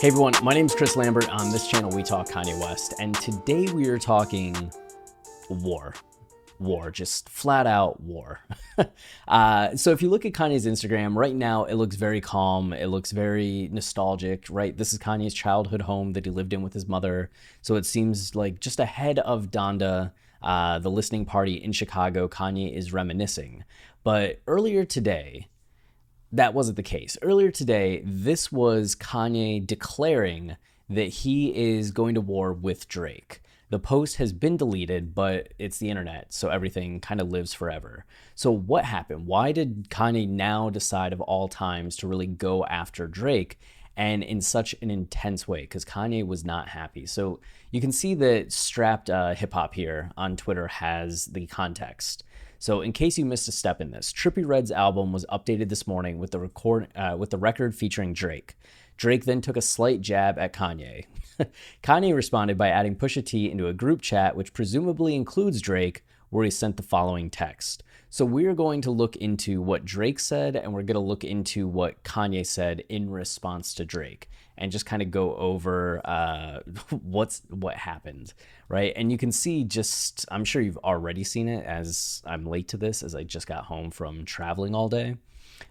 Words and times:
Hey 0.00 0.06
everyone, 0.06 0.34
my 0.44 0.54
name 0.54 0.66
is 0.66 0.76
Chris 0.76 0.94
Lambert. 0.94 1.28
On 1.28 1.50
this 1.50 1.66
channel, 1.66 1.90
we 1.90 2.04
talk 2.04 2.28
Kanye 2.28 2.56
West, 2.60 2.94
and 3.00 3.16
today 3.16 3.66
we 3.72 3.88
are 3.88 3.98
talking 3.98 4.70
war. 5.50 5.92
War, 6.60 6.92
just 6.92 7.28
flat 7.28 7.66
out 7.66 8.00
war. 8.00 8.38
uh, 9.28 9.74
so, 9.74 9.90
if 9.90 10.00
you 10.00 10.08
look 10.08 10.24
at 10.24 10.34
Kanye's 10.34 10.66
Instagram 10.66 11.16
right 11.16 11.34
now, 11.34 11.64
it 11.64 11.74
looks 11.74 11.96
very 11.96 12.20
calm. 12.20 12.72
It 12.72 12.86
looks 12.86 13.10
very 13.10 13.70
nostalgic, 13.72 14.46
right? 14.50 14.76
This 14.76 14.92
is 14.92 15.00
Kanye's 15.00 15.34
childhood 15.34 15.82
home 15.82 16.12
that 16.12 16.26
he 16.26 16.30
lived 16.30 16.52
in 16.52 16.62
with 16.62 16.74
his 16.74 16.86
mother. 16.86 17.28
So, 17.62 17.74
it 17.74 17.84
seems 17.84 18.36
like 18.36 18.60
just 18.60 18.78
ahead 18.78 19.18
of 19.18 19.50
Donda, 19.50 20.12
uh, 20.42 20.78
the 20.78 20.92
listening 20.92 21.24
party 21.24 21.54
in 21.54 21.72
Chicago, 21.72 22.28
Kanye 22.28 22.72
is 22.72 22.92
reminiscing. 22.92 23.64
But 24.04 24.42
earlier 24.46 24.84
today, 24.84 25.48
that 26.32 26.54
wasn't 26.54 26.76
the 26.76 26.82
case. 26.82 27.16
Earlier 27.22 27.50
today, 27.50 28.02
this 28.04 28.52
was 28.52 28.94
Kanye 28.94 29.66
declaring 29.66 30.56
that 30.90 31.08
he 31.08 31.54
is 31.54 31.90
going 31.90 32.14
to 32.14 32.20
war 32.20 32.52
with 32.52 32.88
Drake. 32.88 33.42
The 33.70 33.78
post 33.78 34.16
has 34.16 34.32
been 34.32 34.56
deleted, 34.56 35.14
but 35.14 35.52
it's 35.58 35.78
the 35.78 35.90
internet, 35.90 36.32
so 36.32 36.48
everything 36.48 37.00
kind 37.00 37.20
of 37.20 37.30
lives 37.30 37.52
forever. 37.52 38.06
So, 38.34 38.50
what 38.50 38.86
happened? 38.86 39.26
Why 39.26 39.52
did 39.52 39.90
Kanye 39.90 40.26
now 40.26 40.70
decide 40.70 41.12
of 41.12 41.20
all 41.20 41.48
times 41.48 41.96
to 41.96 42.08
really 42.08 42.26
go 42.26 42.64
after 42.64 43.06
Drake 43.06 43.58
and 43.94 44.22
in 44.22 44.40
such 44.40 44.74
an 44.80 44.90
intense 44.90 45.46
way? 45.46 45.62
Because 45.62 45.84
Kanye 45.84 46.26
was 46.26 46.46
not 46.46 46.68
happy. 46.68 47.04
So, 47.04 47.40
you 47.70 47.82
can 47.82 47.92
see 47.92 48.14
that 48.14 48.52
Strapped 48.52 49.10
uh, 49.10 49.34
Hip 49.34 49.52
Hop 49.52 49.74
here 49.74 50.12
on 50.16 50.36
Twitter 50.36 50.68
has 50.68 51.26
the 51.26 51.46
context. 51.46 52.24
So, 52.60 52.80
in 52.80 52.92
case 52.92 53.16
you 53.16 53.24
missed 53.24 53.48
a 53.48 53.52
step 53.52 53.80
in 53.80 53.92
this, 53.92 54.12
Trippie 54.12 54.46
Redd's 54.46 54.72
album 54.72 55.12
was 55.12 55.24
updated 55.30 55.68
this 55.68 55.86
morning 55.86 56.18
with 56.18 56.32
the 56.32 56.40
record 56.40 56.88
uh, 56.96 57.14
with 57.16 57.30
the 57.30 57.38
record 57.38 57.74
featuring 57.74 58.12
Drake. 58.12 58.56
Drake 58.96 59.24
then 59.24 59.40
took 59.40 59.56
a 59.56 59.62
slight 59.62 60.00
jab 60.00 60.38
at 60.40 60.52
Kanye. 60.52 61.04
Kanye 61.84 62.14
responded 62.14 62.58
by 62.58 62.68
adding 62.68 62.96
Pusha 62.96 63.24
T 63.24 63.48
into 63.48 63.68
a 63.68 63.72
group 63.72 64.02
chat, 64.02 64.34
which 64.34 64.52
presumably 64.52 65.14
includes 65.14 65.60
Drake, 65.60 66.04
where 66.30 66.44
he 66.44 66.50
sent 66.50 66.76
the 66.76 66.82
following 66.82 67.30
text. 67.30 67.84
So 68.10 68.24
we're 68.24 68.54
going 68.54 68.80
to 68.82 68.90
look 68.90 69.16
into 69.16 69.60
what 69.60 69.84
Drake 69.84 70.18
said, 70.18 70.56
and 70.56 70.72
we're 70.72 70.82
going 70.82 70.94
to 70.94 71.00
look 71.00 71.24
into 71.24 71.68
what 71.68 72.02
Kanye 72.04 72.46
said 72.46 72.82
in 72.88 73.10
response 73.10 73.74
to 73.74 73.84
Drake, 73.84 74.30
and 74.56 74.72
just 74.72 74.86
kind 74.86 75.02
of 75.02 75.10
go 75.10 75.36
over 75.36 76.00
uh, 76.06 76.60
what's 77.02 77.42
what 77.50 77.76
happened, 77.76 78.32
right? 78.68 78.94
And 78.96 79.12
you 79.12 79.18
can 79.18 79.30
see 79.30 79.62
just 79.62 80.24
I'm 80.30 80.44
sure 80.44 80.62
you've 80.62 80.78
already 80.78 81.22
seen 81.22 81.48
it 81.48 81.66
as 81.66 82.22
I'm 82.24 82.46
late 82.46 82.68
to 82.68 82.78
this, 82.78 83.02
as 83.02 83.14
I 83.14 83.24
just 83.24 83.46
got 83.46 83.64
home 83.64 83.90
from 83.90 84.24
traveling 84.24 84.74
all 84.74 84.88
day. 84.88 85.16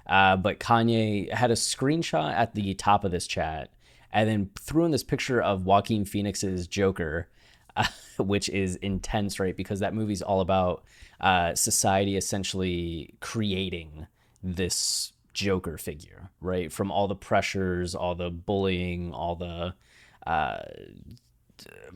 Uh, 0.05 0.37
but 0.37 0.59
Kanye 0.59 1.31
had 1.31 1.49
a 1.49 1.55
screenshot 1.55 2.33
at 2.33 2.53
the 2.53 2.75
top 2.75 3.03
of 3.03 3.11
this 3.11 3.25
chat, 3.25 3.71
and 4.11 4.29
then 4.29 4.51
threw 4.59 4.85
in 4.85 4.91
this 4.91 5.03
picture 5.03 5.41
of 5.41 5.65
Joaquin 5.65 6.05
Phoenix's 6.05 6.67
Joker 6.67 7.29
which 8.17 8.49
is 8.49 8.75
intense, 8.77 9.39
right? 9.39 9.55
Because 9.55 9.79
that 9.79 9.93
movie's 9.93 10.21
all 10.21 10.41
about 10.41 10.83
uh, 11.21 11.55
society 11.55 12.17
essentially 12.17 13.13
creating 13.19 14.07
this 14.43 15.13
Joker 15.33 15.77
figure, 15.77 16.31
right? 16.41 16.71
From 16.71 16.91
all 16.91 17.07
the 17.07 17.15
pressures, 17.15 17.93
all 17.93 18.15
the 18.15 18.29
bullying, 18.29 19.13
all 19.13 19.35
the 19.35 19.75
uh, 20.25 20.59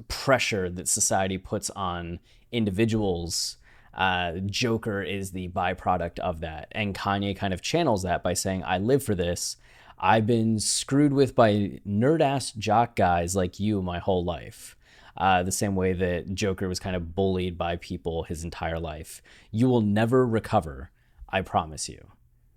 pressure 0.07 0.69
that 0.69 0.87
society 0.87 1.37
puts 1.37 1.69
on 1.71 2.19
individuals. 2.51 3.57
Uh, 3.93 4.33
Joker 4.45 5.01
is 5.01 5.31
the 5.31 5.49
byproduct 5.49 6.19
of 6.19 6.41
that. 6.41 6.67
And 6.71 6.95
Kanye 6.95 7.35
kind 7.35 7.53
of 7.53 7.61
channels 7.61 8.03
that 8.03 8.23
by 8.23 8.33
saying, 8.33 8.63
I 8.63 8.77
live 8.77 9.03
for 9.03 9.15
this. 9.15 9.57
I've 9.97 10.25
been 10.25 10.59
screwed 10.59 11.13
with 11.13 11.35
by 11.35 11.79
nerd 11.87 12.21
ass 12.21 12.51
jock 12.51 12.95
guys 12.95 13.35
like 13.35 13.59
you 13.59 13.81
my 13.81 13.99
whole 13.99 14.23
life 14.23 14.75
uh, 15.17 15.43
the 15.43 15.51
same 15.51 15.75
way 15.75 15.93
that 15.93 16.33
Joker 16.33 16.67
was 16.67 16.79
kind 16.79 16.95
of 16.95 17.15
bullied 17.15 17.57
by 17.57 17.77
people 17.77 18.23
his 18.23 18.43
entire 18.43 18.79
life. 18.79 19.21
You 19.51 19.67
will 19.67 19.81
never 19.81 20.25
recover, 20.25 20.91
I 21.29 21.41
promise 21.41 21.89
you. 21.89 22.07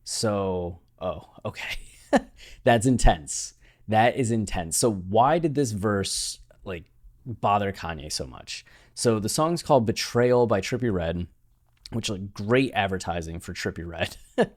So, 0.05 0.81
oh, 1.01 1.29
okay. 1.45 2.21
That's 2.65 2.87
intense. 2.87 3.55
That 3.89 4.17
is 4.17 4.31
intense. 4.31 4.77
So, 4.77 4.93
why 4.93 5.39
did 5.39 5.55
this 5.55 5.73
verse 5.73 6.39
like 6.65 6.85
bother 7.27 7.73
Kanye 7.73 8.13
so 8.13 8.27
much? 8.27 8.65
So, 8.95 9.19
the 9.19 9.29
song's 9.29 9.63
called 9.63 9.87
Betrayal 9.87 10.47
by 10.47 10.61
Trippie 10.61 10.93
Redd 10.93 11.27
which 11.95 12.09
like 12.09 12.35
great 12.35 12.73
advertising 12.75 13.41
for 13.41 13.53
Trippie 13.53 13.87
Redd. 13.87 14.17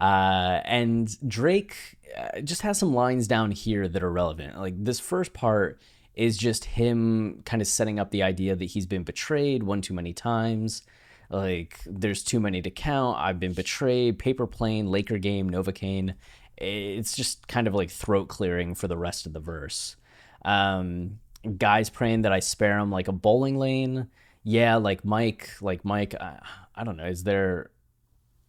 uh, 0.00 0.60
and 0.64 1.16
Drake 1.28 1.74
uh, 2.16 2.40
just 2.40 2.62
has 2.62 2.78
some 2.78 2.94
lines 2.94 3.26
down 3.26 3.50
here 3.50 3.88
that 3.88 4.02
are 4.02 4.12
relevant. 4.12 4.58
Like 4.58 4.74
this 4.76 5.00
first 5.00 5.32
part 5.32 5.80
is 6.14 6.36
just 6.36 6.64
him 6.64 7.42
kind 7.44 7.62
of 7.62 7.68
setting 7.68 7.98
up 7.98 8.10
the 8.10 8.22
idea 8.22 8.54
that 8.54 8.64
he's 8.66 8.86
been 8.86 9.02
betrayed 9.02 9.62
one 9.62 9.80
too 9.80 9.94
many 9.94 10.12
times. 10.12 10.82
Like, 11.30 11.80
there's 11.86 12.22
too 12.22 12.40
many 12.40 12.60
to 12.62 12.70
count. 12.70 13.18
I've 13.18 13.40
been 13.40 13.54
betrayed. 13.54 14.18
Paper 14.18 14.46
plane, 14.46 14.86
Laker 14.88 15.18
game, 15.18 15.48
Novocaine. 15.50 16.14
It's 16.58 17.16
just 17.16 17.48
kind 17.48 17.66
of 17.66 17.74
like 17.74 17.90
throat 17.90 18.28
clearing 18.28 18.74
for 18.74 18.88
the 18.88 18.98
rest 18.98 19.26
of 19.26 19.32
the 19.32 19.40
verse. 19.40 19.96
Um, 20.44 21.18
guys 21.56 21.88
praying 21.88 22.22
that 22.22 22.32
I 22.32 22.40
spare 22.40 22.78
him 22.78 22.90
like 22.90 23.08
a 23.08 23.12
bowling 23.12 23.56
lane. 23.56 24.08
Yeah, 24.44 24.76
like 24.76 25.04
Mike, 25.04 25.50
like 25.60 25.84
Mike, 25.84 26.14
I, 26.20 26.38
I 26.74 26.84
don't 26.84 26.96
know. 26.96 27.06
Is 27.06 27.24
there 27.24 27.70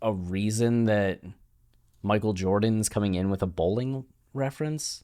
a 0.01 0.11
reason 0.11 0.85
that 0.85 1.21
Michael 2.01 2.33
Jordan's 2.33 2.89
coming 2.89 3.15
in 3.15 3.29
with 3.29 3.41
a 3.41 3.47
bowling 3.47 4.05
reference? 4.33 5.03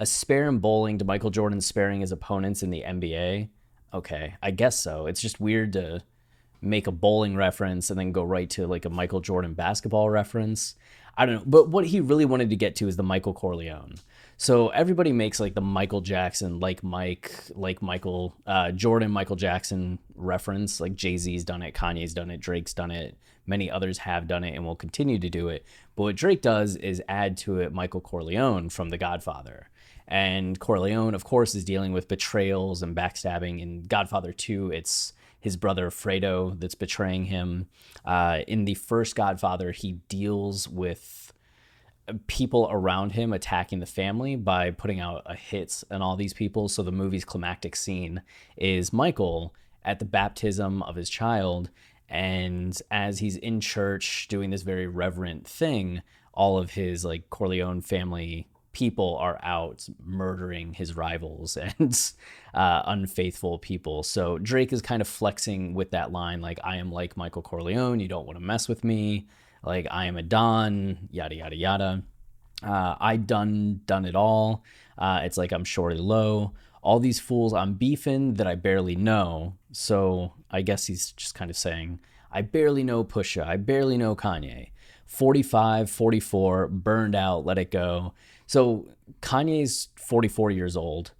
A 0.00 0.06
spare 0.06 0.48
in 0.48 0.58
bowling 0.58 0.96
to 0.98 1.04
Michael 1.04 1.30
Jordan 1.30 1.60
sparing 1.60 2.00
his 2.00 2.10
opponents 2.10 2.62
in 2.62 2.70
the 2.70 2.82
NBA. 2.82 3.50
Okay, 3.92 4.34
I 4.42 4.50
guess 4.50 4.80
so. 4.80 5.06
It's 5.06 5.20
just 5.20 5.40
weird 5.40 5.74
to 5.74 6.02
make 6.62 6.86
a 6.86 6.92
bowling 6.92 7.36
reference 7.36 7.90
and 7.90 7.98
then 7.98 8.10
go 8.10 8.24
right 8.24 8.48
to 8.50 8.66
like 8.66 8.86
a 8.86 8.90
Michael 8.90 9.20
Jordan 9.20 9.52
basketball 9.52 10.08
reference. 10.08 10.74
I 11.18 11.26
don't 11.26 11.34
know. 11.34 11.42
But 11.44 11.68
what 11.68 11.86
he 11.86 12.00
really 12.00 12.24
wanted 12.24 12.48
to 12.48 12.56
get 12.56 12.76
to 12.76 12.88
is 12.88 12.96
the 12.96 13.02
Michael 13.02 13.34
Corleone. 13.34 13.96
So 14.38 14.68
everybody 14.70 15.12
makes 15.12 15.38
like 15.38 15.54
the 15.54 15.60
Michael 15.60 16.00
Jackson, 16.00 16.60
like 16.60 16.82
Mike, 16.82 17.30
like 17.54 17.82
Michael 17.82 18.34
uh, 18.46 18.72
Jordan, 18.72 19.10
Michael 19.10 19.36
Jackson 19.36 19.98
reference. 20.14 20.80
Like 20.80 20.94
Jay 20.94 21.18
Z's 21.18 21.44
done 21.44 21.60
it, 21.62 21.74
Kanye's 21.74 22.14
done 22.14 22.30
it, 22.30 22.40
Drake's 22.40 22.72
done 22.72 22.90
it. 22.90 23.18
Many 23.46 23.70
others 23.70 23.98
have 23.98 24.26
done 24.26 24.44
it 24.44 24.54
and 24.54 24.64
will 24.64 24.76
continue 24.76 25.18
to 25.18 25.28
do 25.28 25.48
it. 25.48 25.66
But 25.94 26.02
what 26.04 26.16
Drake 26.16 26.40
does 26.40 26.76
is 26.76 27.02
add 27.06 27.36
to 27.38 27.58
it 27.58 27.74
Michael 27.74 28.00
Corleone 28.00 28.70
from 28.70 28.88
The 28.88 28.98
Godfather. 28.98 29.68
And 30.10 30.58
Corleone, 30.58 31.14
of 31.14 31.24
course, 31.24 31.54
is 31.54 31.64
dealing 31.64 31.92
with 31.92 32.08
betrayals 32.08 32.82
and 32.82 32.96
backstabbing. 32.96 33.60
In 33.60 33.84
Godfather 33.84 34.32
2, 34.32 34.72
it's 34.72 35.12
his 35.38 35.56
brother 35.56 35.90
Fredo 35.90 36.58
that's 36.58 36.74
betraying 36.74 37.26
him. 37.26 37.68
Uh, 38.04 38.40
in 38.48 38.64
the 38.64 38.74
first 38.74 39.14
Godfather, 39.14 39.70
he 39.70 39.92
deals 40.08 40.68
with 40.68 41.32
people 42.26 42.68
around 42.70 43.12
him 43.12 43.32
attacking 43.32 43.78
the 43.78 43.86
family 43.86 44.34
by 44.34 44.72
putting 44.72 44.98
out 45.00 45.22
a 45.26 45.34
hits 45.34 45.84
on 45.90 46.02
all 46.02 46.16
these 46.16 46.32
people. 46.32 46.68
So 46.68 46.82
the 46.82 46.90
movie's 46.90 47.24
climactic 47.24 47.76
scene 47.76 48.22
is 48.56 48.92
Michael 48.92 49.54
at 49.84 50.00
the 50.00 50.04
baptism 50.04 50.82
of 50.82 50.96
his 50.96 51.08
child. 51.08 51.70
And 52.08 52.76
as 52.90 53.20
he's 53.20 53.36
in 53.36 53.60
church 53.60 54.26
doing 54.28 54.50
this 54.50 54.62
very 54.62 54.88
reverent 54.88 55.46
thing, 55.46 56.02
all 56.34 56.58
of 56.58 56.72
his 56.72 57.04
like 57.04 57.30
Corleone 57.30 57.80
family 57.80 58.48
people 58.72 59.16
are 59.16 59.38
out 59.42 59.88
murdering 60.04 60.72
his 60.72 60.96
rivals 60.96 61.56
and 61.78 62.12
uh, 62.54 62.82
unfaithful 62.86 63.58
people. 63.58 64.02
So 64.02 64.38
Drake 64.38 64.72
is 64.72 64.82
kind 64.82 65.02
of 65.02 65.08
flexing 65.08 65.74
with 65.74 65.90
that 65.90 66.12
line, 66.12 66.40
like, 66.40 66.60
I 66.62 66.76
am 66.76 66.92
like 66.92 67.16
Michael 67.16 67.42
Corleone, 67.42 68.00
you 68.00 68.08
don't 68.08 68.26
want 68.26 68.38
to 68.38 68.44
mess 68.44 68.68
with 68.68 68.84
me. 68.84 69.28
Like, 69.62 69.86
I 69.90 70.06
am 70.06 70.16
a 70.16 70.22
Don, 70.22 71.08
yada, 71.10 71.34
yada, 71.34 71.56
yada. 71.56 72.02
Uh, 72.62 72.94
I 73.00 73.16
done, 73.16 73.80
done 73.86 74.04
it 74.04 74.14
all. 74.14 74.64
Uh, 74.98 75.20
it's 75.22 75.36
like 75.36 75.52
I'm 75.52 75.64
Shawty 75.64 75.98
Lo. 75.98 76.52
All 76.82 76.98
these 76.98 77.20
fools 77.20 77.52
I'm 77.52 77.74
beefing 77.74 78.34
that 78.34 78.46
I 78.46 78.54
barely 78.54 78.96
know. 78.96 79.56
So 79.72 80.32
I 80.50 80.62
guess 80.62 80.86
he's 80.86 81.12
just 81.12 81.34
kind 81.34 81.50
of 81.50 81.56
saying, 81.56 82.00
I 82.32 82.42
barely 82.42 82.84
know 82.84 83.04
Pusha. 83.04 83.46
I 83.46 83.56
barely 83.56 83.96
know 83.96 84.14
Kanye. 84.14 84.70
45, 85.06 85.90
44, 85.90 86.68
burned 86.68 87.14
out, 87.16 87.44
let 87.44 87.58
it 87.58 87.70
go. 87.70 88.14
So 88.50 88.88
Kanye's 89.22 89.90
44 89.94 90.50
years 90.50 90.76
old. 90.76 91.12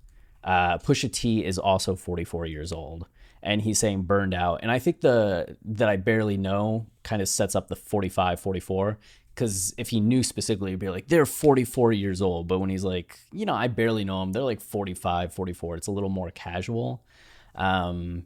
Uh, 0.43 0.79
Pusha 0.79 1.13
T 1.13 1.45
is 1.45 1.61
also 1.61 1.95
44 1.95 2.47
years 2.47 2.73
old, 2.73 3.07
and 3.41 3.63
he's 3.63 3.79
saying 3.79 4.03
burned 4.03 4.35
out. 4.35 4.59
And 4.63 4.73
I 4.73 4.81
think 4.81 5.01
the 5.01 5.57
that 5.65 5.89
I 5.89 5.95
barely 5.97 6.37
know 6.37 6.89
kind 7.05 7.23
of 7.23 7.29
sets 7.29 7.55
up 7.55 7.69
the 7.69 7.77
45, 7.77 8.41
44. 8.41 8.99
Because 9.33 9.73
if 9.79 9.91
he 9.91 10.01
knew 10.01 10.25
specifically, 10.25 10.73
he'd 10.73 10.81
be 10.81 10.89
like, 10.89 11.07
they're 11.07 11.25
44 11.25 11.93
years 11.93 12.21
old. 12.21 12.49
But 12.49 12.59
when 12.59 12.69
he's 12.69 12.83
like, 12.83 13.17
you 13.31 13.47
know, 13.47 13.55
I 13.55 13.69
barely 13.69 14.05
know 14.05 14.19
them, 14.23 14.33
they're 14.33 14.43
like 14.43 14.61
45, 14.61 15.33
44. 15.33 15.77
It's 15.77 15.87
a 15.87 15.93
little 15.93 16.11
more 16.11 16.33
casual. 16.33 17.05
Um, 17.55 18.25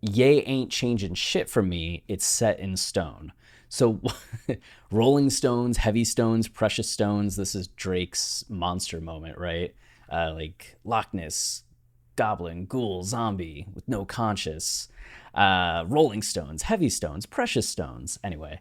Ye 0.00 0.40
ain't 0.42 0.70
changing 0.70 1.14
shit 1.14 1.48
for 1.50 1.62
me. 1.62 2.04
It's 2.08 2.24
set 2.24 2.58
in 2.58 2.76
stone. 2.76 3.32
So, 3.68 4.00
Rolling 4.90 5.30
Stones, 5.30 5.76
Heavy 5.76 6.04
Stones, 6.04 6.48
Precious 6.48 6.90
Stones. 6.90 7.36
This 7.36 7.54
is 7.54 7.68
Drake's 7.68 8.44
monster 8.48 9.00
moment, 9.00 9.38
right? 9.38 9.74
Uh, 10.10 10.32
like 10.34 10.76
Loch 10.84 11.14
Ness, 11.14 11.62
Goblin, 12.16 12.66
Ghoul, 12.66 13.04
Zombie 13.04 13.66
with 13.74 13.88
no 13.88 14.04
conscience. 14.04 14.88
Uh, 15.34 15.84
Rolling 15.86 16.22
Stones, 16.22 16.62
Heavy 16.62 16.90
Stones, 16.90 17.26
Precious 17.26 17.68
Stones. 17.68 18.18
Anyway, 18.24 18.60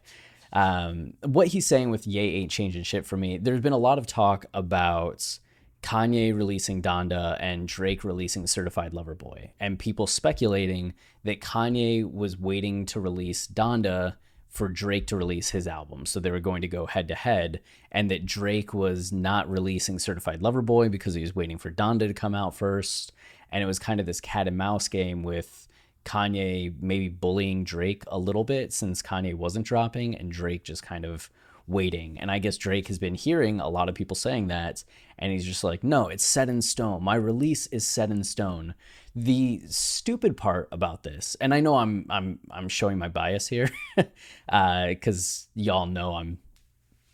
um, 0.53 1.13
what 1.23 1.47
he's 1.47 1.65
saying 1.65 1.89
with 1.89 2.05
Ye 2.05 2.35
ain't 2.35 2.51
changing 2.51 2.83
shit 2.83 3.05
for 3.05 3.17
me. 3.17 3.37
There's 3.37 3.61
been 3.61 3.73
a 3.73 3.77
lot 3.77 3.97
of 3.97 4.05
talk 4.05 4.45
about 4.53 5.39
Kanye 5.81 6.35
releasing 6.35 6.81
Donda 6.81 7.37
and 7.39 7.67
Drake 7.67 8.03
releasing 8.03 8.47
Certified 8.47 8.93
Lover 8.93 9.15
Boy, 9.15 9.51
and 9.59 9.79
people 9.79 10.07
speculating 10.07 10.93
that 11.23 11.41
Kanye 11.41 12.11
was 12.11 12.37
waiting 12.37 12.85
to 12.87 12.99
release 12.99 13.47
Donda 13.47 14.15
for 14.49 14.67
Drake 14.67 15.07
to 15.07 15.15
release 15.15 15.49
his 15.51 15.67
album. 15.67 16.05
So 16.05 16.19
they 16.19 16.31
were 16.31 16.39
going 16.39 16.61
to 16.61 16.67
go 16.67 16.85
head 16.85 17.07
to 17.09 17.15
head, 17.15 17.61
and 17.91 18.09
that 18.11 18.25
Drake 18.25 18.73
was 18.73 19.11
not 19.11 19.49
releasing 19.49 19.99
Certified 19.99 20.41
Lover 20.41 20.61
Boy 20.61 20.89
because 20.89 21.13
he 21.13 21.21
was 21.21 21.35
waiting 21.35 21.57
for 21.57 21.71
Donda 21.71 22.07
to 22.07 22.13
come 22.13 22.35
out 22.35 22.55
first. 22.55 23.13
And 23.51 23.63
it 23.63 23.67
was 23.67 23.79
kind 23.79 23.99
of 23.99 24.05
this 24.05 24.21
cat 24.21 24.47
and 24.47 24.57
mouse 24.57 24.87
game 24.87 25.23
with 25.23 25.67
Kanye 26.05 26.73
maybe 26.81 27.09
bullying 27.09 27.63
Drake 27.63 28.03
a 28.07 28.17
little 28.17 28.43
bit 28.43 28.73
since 28.73 29.01
Kanye 29.01 29.35
wasn't 29.35 29.65
dropping, 29.65 30.15
and 30.15 30.31
Drake 30.31 30.63
just 30.63 30.83
kind 30.83 31.05
of 31.05 31.29
waiting. 31.69 32.17
And 32.19 32.31
I 32.31 32.39
guess 32.39 32.57
Drake 32.57 32.87
has 32.87 32.99
been 32.99 33.15
hearing 33.15 33.59
a 33.59 33.69
lot 33.69 33.89
of 33.89 33.95
people 33.95 34.15
saying 34.15 34.47
that, 34.47 34.83
and 35.17 35.31
he's 35.31 35.45
just 35.45 35.63
like, 35.63 35.83
no, 35.83 36.07
it's 36.07 36.23
set 36.23 36.49
in 36.49 36.61
stone. 36.61 37.03
My 37.03 37.15
release 37.15 37.67
is 37.67 37.87
set 37.87 38.11
in 38.11 38.23
stone. 38.23 38.73
The 39.15 39.61
stupid 39.67 40.37
part 40.37 40.67
about 40.71 41.03
this, 41.03 41.35
and 41.41 41.53
I 41.53 41.59
know 41.61 41.75
I'm 41.75 42.05
I'm 42.09 42.39
I'm 42.51 42.69
showing 42.69 42.97
my 42.97 43.09
bias 43.09 43.47
here, 43.47 43.69
because 43.95 45.47
uh, 45.57 45.59
y'all 45.59 45.85
know 45.85 46.15
I'm 46.15 46.39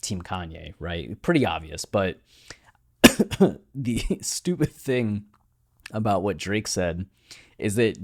Team 0.01 0.21
Kanye, 0.21 0.73
right? 0.79 1.19
Pretty 1.21 1.45
obvious, 1.45 1.85
but 1.85 2.19
the 3.73 4.03
stupid 4.21 4.71
thing 4.71 5.25
about 5.91 6.21
what 6.23 6.37
Drake 6.37 6.67
said 6.67 7.05
is 7.57 7.75
that 7.75 7.97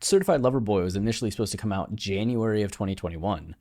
Certified 0.00 0.42
Lover 0.42 0.60
Boy 0.60 0.82
was 0.82 0.96
initially 0.96 1.30
supposed 1.30 1.52
to 1.52 1.58
come 1.58 1.72
out 1.72 1.94
January 1.96 2.62
of 2.62 2.70
2021 2.70 3.56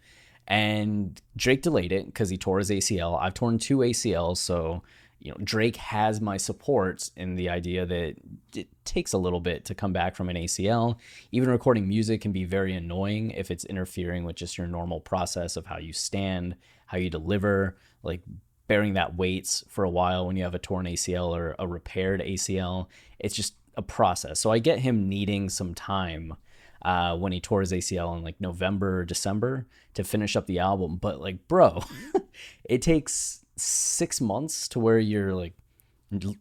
and 0.47 1.21
Drake 1.35 1.61
delayed 1.61 1.91
it 1.91 2.05
because 2.05 2.29
he 2.29 2.37
tore 2.37 2.59
his 2.59 2.69
ACL. 2.69 3.21
I've 3.21 3.33
torn 3.33 3.57
two 3.59 3.77
ACLs, 3.77 4.37
so 4.37 4.81
you 5.19 5.31
know 5.31 5.37
Drake 5.43 5.75
has 5.77 6.21
my 6.21 6.37
support 6.37 7.09
in 7.15 7.35
the 7.35 7.49
idea 7.49 7.85
that 7.85 8.15
it 8.55 8.67
takes 8.85 9.13
a 9.13 9.17
little 9.17 9.41
bit 9.41 9.65
to 9.65 9.75
come 9.75 9.91
back 9.91 10.15
from 10.15 10.29
an 10.29 10.37
ACL. 10.37 10.97
Even 11.31 11.49
recording 11.49 11.87
music 11.87 12.21
can 12.21 12.31
be 12.31 12.45
very 12.45 12.73
annoying 12.73 13.31
if 13.31 13.51
it's 13.51 13.65
interfering 13.65 14.23
with 14.23 14.35
just 14.35 14.57
your 14.57 14.67
normal 14.67 15.01
process 15.01 15.57
of 15.57 15.65
how 15.65 15.77
you 15.77 15.91
stand, 15.91 16.55
how 16.85 16.97
you 16.97 17.09
deliver, 17.09 17.77
like 18.03 18.21
bearing 18.67 18.93
that 18.93 19.15
weight 19.15 19.63
for 19.69 19.83
a 19.83 19.89
while 19.89 20.27
when 20.27 20.37
you 20.37 20.43
have 20.43 20.55
a 20.55 20.59
torn 20.59 20.85
ACL 20.85 21.35
or 21.35 21.55
a 21.59 21.67
repaired 21.67 22.21
ACL. 22.21 22.87
It's 23.19 23.35
just 23.35 23.55
a 23.75 23.81
process. 23.81 24.39
So 24.39 24.51
I 24.51 24.59
get 24.59 24.79
him 24.79 25.09
needing 25.09 25.49
some 25.49 25.73
time 25.73 26.35
uh, 26.81 27.15
when 27.17 27.31
he 27.31 27.39
tore 27.39 27.61
his 27.61 27.71
ACL 27.71 28.17
in 28.17 28.23
like 28.23 28.39
November, 28.39 28.99
or 28.99 29.05
December 29.05 29.67
to 29.93 30.03
finish 30.03 30.35
up 30.35 30.45
the 30.45 30.59
album. 30.59 30.97
But 30.97 31.19
like, 31.19 31.47
bro, 31.47 31.83
it 32.63 32.81
takes 32.81 33.45
six 33.55 34.21
months 34.21 34.67
to 34.69 34.79
where 34.79 34.99
you're 34.99 35.33
like 35.33 35.53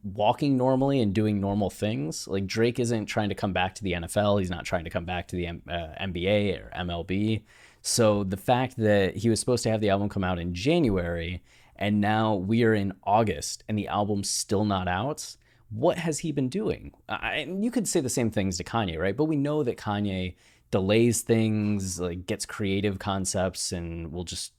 walking 0.05 0.57
normally 0.57 1.01
and 1.01 1.15
doing 1.15 1.41
normal 1.41 1.71
things. 1.71 2.29
Like 2.29 2.47
Drake 2.47 2.79
isn't 2.79 3.07
trying 3.07 3.31
to 3.31 3.35
come 3.35 3.53
back 3.53 3.75
to 3.77 3.83
the 3.83 3.93
NFL. 3.93 4.39
He's 4.39 4.51
not 4.51 4.65
trying 4.65 4.85
to 4.85 4.91
come 4.91 5.05
back 5.05 5.29
to 5.29 5.37
the 5.37 5.49
uh, 5.49 5.95
NBA 6.01 6.65
or 6.65 6.71
MLB. 6.77 7.43
So 7.83 8.25
the 8.25 8.37
fact 8.37 8.77
that 8.79 9.17
he 9.17 9.29
was 9.29 9.41
supposed 9.41 9.63
to 9.65 9.71
have 9.71 9.81
the 9.81 9.91
album 9.91 10.09
come 10.09 10.25
out 10.25 10.39
in 10.39 10.55
January 10.55 11.43
and 11.77 12.01
now 12.01 12.35
we 12.35 12.65
are 12.65 12.75
in 12.75 12.93
August 13.05 13.65
and 13.69 13.79
the 13.79 13.89
album's 13.89 14.31
still 14.31 14.65
not 14.65 14.89
out 14.89 15.37
what 15.77 15.99
has 15.99 16.21
he 16.21 16.33
been 16.33 16.49
doing? 16.49 16.93
I, 17.09 17.47
you 17.61 17.71
could 17.71 17.87
say 17.87 18.01
the 18.01 18.09
same 18.09 18.31
things 18.31 18.57
to 18.57 18.65
Kanye, 18.65 18.99
right? 18.99 19.17
But 19.17 19.25
we 19.25 19.37
know 19.37 19.63
that 19.63 19.77
Kanye 19.77 20.35
delays 20.71 21.21
things, 21.21 22.01
like 22.01 22.27
gets 22.27 22.47
creative 22.47 22.99
concepts, 22.99 23.73
and 23.73 24.11
will 24.11 24.25
just 24.25 24.53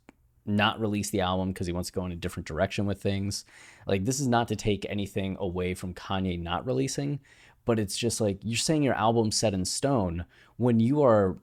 not 0.46 0.80
release 0.80 1.10
the 1.10 1.22
album 1.22 1.50
because 1.50 1.66
he 1.66 1.74
wants 1.74 1.90
to 1.90 1.94
go 1.94 2.06
in 2.06 2.12
a 2.12 2.16
different 2.16 2.46
direction 2.46 2.86
with 2.86 3.02
things. 3.02 3.46
Like 3.88 4.06
this 4.06 4.19
is 4.19 4.28
not 4.28 4.48
to 4.50 4.56
take 4.56 4.86
anything 4.88 5.38
away 5.40 5.74
from 5.74 5.96
Kanye 5.96 6.40
not 6.40 6.68
releasing, 6.68 7.19
but 7.66 7.80
it's 7.80 7.98
just 7.98 8.22
like 8.22 8.40
you're 8.44 8.58
saying 8.58 8.84
your 8.84 8.94
album's 8.94 9.36
set 9.36 9.56
in 9.56 9.66
stone 9.66 10.24
when 10.58 10.80
you 10.80 11.02
are 11.02 11.38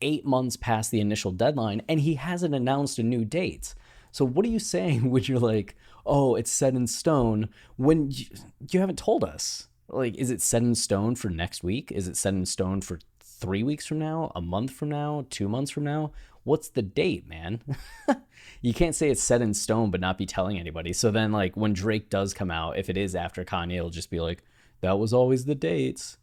eight 0.00 0.24
months 0.24 0.56
past 0.56 0.90
the 0.90 1.00
initial 1.00 1.32
deadline 1.32 1.82
and 1.86 2.00
he 2.00 2.14
hasn't 2.14 2.54
announced 2.54 2.98
a 2.98 3.02
new 3.02 3.26
date. 3.26 3.74
So 4.10 4.24
what 4.24 4.46
are 4.46 4.50
you 4.50 4.58
saying 4.58 5.10
when 5.10 5.24
you're 5.24 5.38
like, 5.38 5.76
oh, 6.08 6.34
it's 6.34 6.50
set 6.50 6.74
in 6.74 6.86
stone 6.86 7.48
when 7.76 8.10
you, 8.10 8.26
you 8.70 8.80
haven't 8.80 8.98
told 8.98 9.22
us? 9.22 9.68
Like, 9.88 10.16
is 10.16 10.30
it 10.30 10.42
set 10.42 10.62
in 10.62 10.74
stone 10.74 11.14
for 11.14 11.30
next 11.30 11.62
week? 11.62 11.92
Is 11.92 12.08
it 12.08 12.16
set 12.16 12.34
in 12.34 12.44
stone 12.46 12.80
for 12.80 12.98
three 13.20 13.62
weeks 13.62 13.86
from 13.86 13.98
now, 13.98 14.32
a 14.34 14.40
month 14.40 14.72
from 14.72 14.88
now, 14.88 15.26
two 15.30 15.48
months 15.48 15.70
from 15.70 15.84
now? 15.84 16.12
What's 16.44 16.68
the 16.68 16.82
date, 16.82 17.28
man? 17.28 17.60
you 18.62 18.74
can't 18.74 18.94
say 18.94 19.10
it's 19.10 19.22
set 19.22 19.42
in 19.42 19.54
stone 19.54 19.90
but 19.90 20.00
not 20.00 20.18
be 20.18 20.26
telling 20.26 20.58
anybody. 20.58 20.92
So 20.92 21.10
then, 21.10 21.30
like, 21.30 21.56
when 21.56 21.72
Drake 21.72 22.10
does 22.10 22.34
come 22.34 22.50
out, 22.50 22.78
if 22.78 22.90
it 22.90 22.96
is 22.96 23.14
after 23.14 23.44
Kanye, 23.44 23.76
it'll 23.76 23.90
just 23.90 24.10
be 24.10 24.20
like, 24.20 24.42
that 24.80 24.98
was 24.98 25.12
always 25.12 25.44
the 25.44 25.54
dates. 25.54 26.16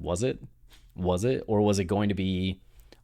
Was 0.00 0.22
it? 0.22 0.40
Was 0.94 1.24
it? 1.24 1.42
Or 1.46 1.60
was 1.60 1.78
it 1.78 1.84
going 1.84 2.08
to 2.08 2.14
be 2.14 2.60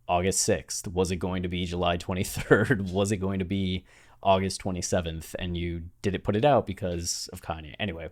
August 0.09 0.47
6th? 0.49 0.89
Was 0.89 1.11
it 1.11 1.17
going 1.17 1.43
to 1.43 1.49
be 1.49 1.65
July 1.65 1.97
23rd? 1.97 2.91
Was 2.93 3.11
it 3.13 3.17
going 3.17 3.39
to 3.39 3.45
be 3.45 3.85
August 4.25 4.63
27th 4.63 5.35
and 5.39 5.57
you 5.57 5.83
didn't 6.03 6.25
put 6.25 6.37
it 6.37 6.45
out 6.45 6.67
because 6.67 7.29
of 7.33 7.43
Kanye. 7.43 7.75
Anyway, 7.79 8.09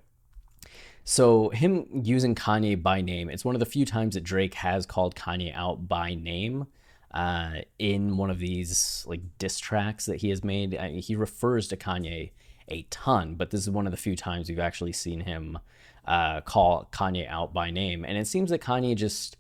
so 1.04 1.48
him 1.48 1.86
using 2.04 2.34
Kanye 2.34 2.80
by 2.80 3.00
name, 3.00 3.28
it's 3.28 3.44
one 3.44 3.56
of 3.56 3.60
the 3.60 3.66
few 3.66 3.84
times 3.84 4.14
that 4.14 4.22
Drake 4.22 4.54
has 4.54 4.86
called 4.86 5.16
Kanye 5.16 5.54
out 5.54 5.88
by 5.88 6.14
name 6.14 6.66
uh, 7.12 7.56
in 7.78 8.16
one 8.16 8.30
of 8.30 8.38
these 8.38 9.04
like 9.06 9.20
diss 9.38 9.58
tracks 9.58 10.06
that 10.06 10.16
he 10.16 10.30
has 10.30 10.44
made. 10.44 10.76
I 10.76 10.90
he 10.90 11.16
refers 11.16 11.68
to 11.68 11.76
Kanye 11.76 12.30
a 12.68 12.82
ton, 12.90 13.34
but 13.34 13.50
this 13.50 13.62
is 13.62 13.70
one 13.70 13.86
of 13.86 13.90
the 13.90 13.96
few 13.96 14.16
times 14.16 14.48
we've 14.48 14.58
actually 14.58 14.92
seen 14.92 15.20
him 15.20 15.58
uh, 16.06 16.40
call 16.42 16.88
Kanye 16.92 17.28
out 17.28 17.52
by 17.52 17.70
name. 17.70 18.04
And 18.04 18.16
it 18.16 18.26
seems 18.26 18.50
that 18.50 18.60
Kanye 18.60 18.96
just 18.96 19.36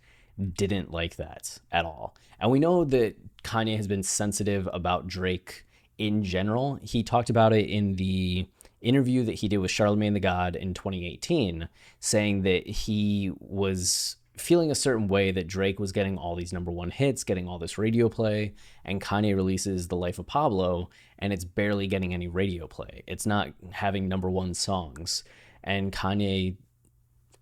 didn't 0.54 0.90
like 0.90 1.16
that 1.16 1.58
at 1.70 1.84
all. 1.84 2.16
And 2.40 2.50
we 2.50 2.58
know 2.58 2.84
that 2.84 3.16
Kanye 3.42 3.76
has 3.76 3.86
been 3.86 4.02
sensitive 4.02 4.68
about 4.72 5.06
Drake 5.06 5.64
in 5.98 6.24
general. 6.24 6.78
He 6.82 7.02
talked 7.02 7.30
about 7.30 7.52
it 7.52 7.68
in 7.68 7.94
the 7.94 8.46
interview 8.80 9.24
that 9.24 9.36
he 9.36 9.48
did 9.48 9.58
with 9.58 9.70
Charlamagne 9.70 10.14
the 10.14 10.20
God 10.20 10.56
in 10.56 10.74
2018, 10.74 11.68
saying 12.00 12.42
that 12.42 12.66
he 12.66 13.32
was 13.38 14.16
feeling 14.36 14.70
a 14.70 14.74
certain 14.74 15.08
way 15.08 15.30
that 15.30 15.46
Drake 15.46 15.78
was 15.78 15.92
getting 15.92 16.16
all 16.16 16.34
these 16.34 16.52
number 16.52 16.70
one 16.70 16.90
hits, 16.90 17.22
getting 17.22 17.46
all 17.46 17.58
this 17.58 17.78
radio 17.78 18.08
play, 18.08 18.54
and 18.84 19.00
Kanye 19.00 19.34
releases 19.34 19.88
The 19.88 19.96
Life 19.96 20.18
of 20.18 20.26
Pablo, 20.26 20.90
and 21.18 21.32
it's 21.32 21.44
barely 21.44 21.86
getting 21.86 22.14
any 22.14 22.28
radio 22.28 22.66
play. 22.66 23.04
It's 23.06 23.26
not 23.26 23.50
having 23.70 24.08
number 24.08 24.30
one 24.30 24.54
songs. 24.54 25.22
And 25.62 25.92
Kanye 25.92 26.56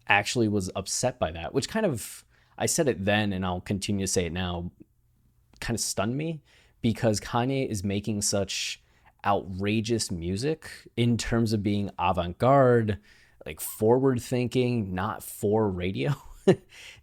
actually 0.08 0.48
was 0.48 0.70
upset 0.74 1.18
by 1.18 1.30
that, 1.30 1.54
which 1.54 1.68
kind 1.68 1.86
of, 1.86 2.24
I 2.58 2.66
said 2.66 2.88
it 2.88 3.04
then, 3.04 3.32
and 3.32 3.46
I'll 3.46 3.60
continue 3.60 4.04
to 4.04 4.12
say 4.12 4.26
it 4.26 4.32
now, 4.32 4.70
kind 5.60 5.76
of 5.76 5.80
stunned 5.80 6.16
me 6.16 6.42
because 6.82 7.20
Kanye 7.20 7.68
is 7.68 7.84
making 7.84 8.22
such 8.22 8.80
outrageous 9.24 10.10
music 10.10 10.70
in 10.96 11.16
terms 11.16 11.52
of 11.52 11.62
being 11.62 11.90
avant 11.98 12.38
garde, 12.38 12.98
like 13.46 13.60
forward 13.60 14.20
thinking, 14.22 14.94
not 14.94 15.22
for 15.22 15.68
radio. 15.68 16.14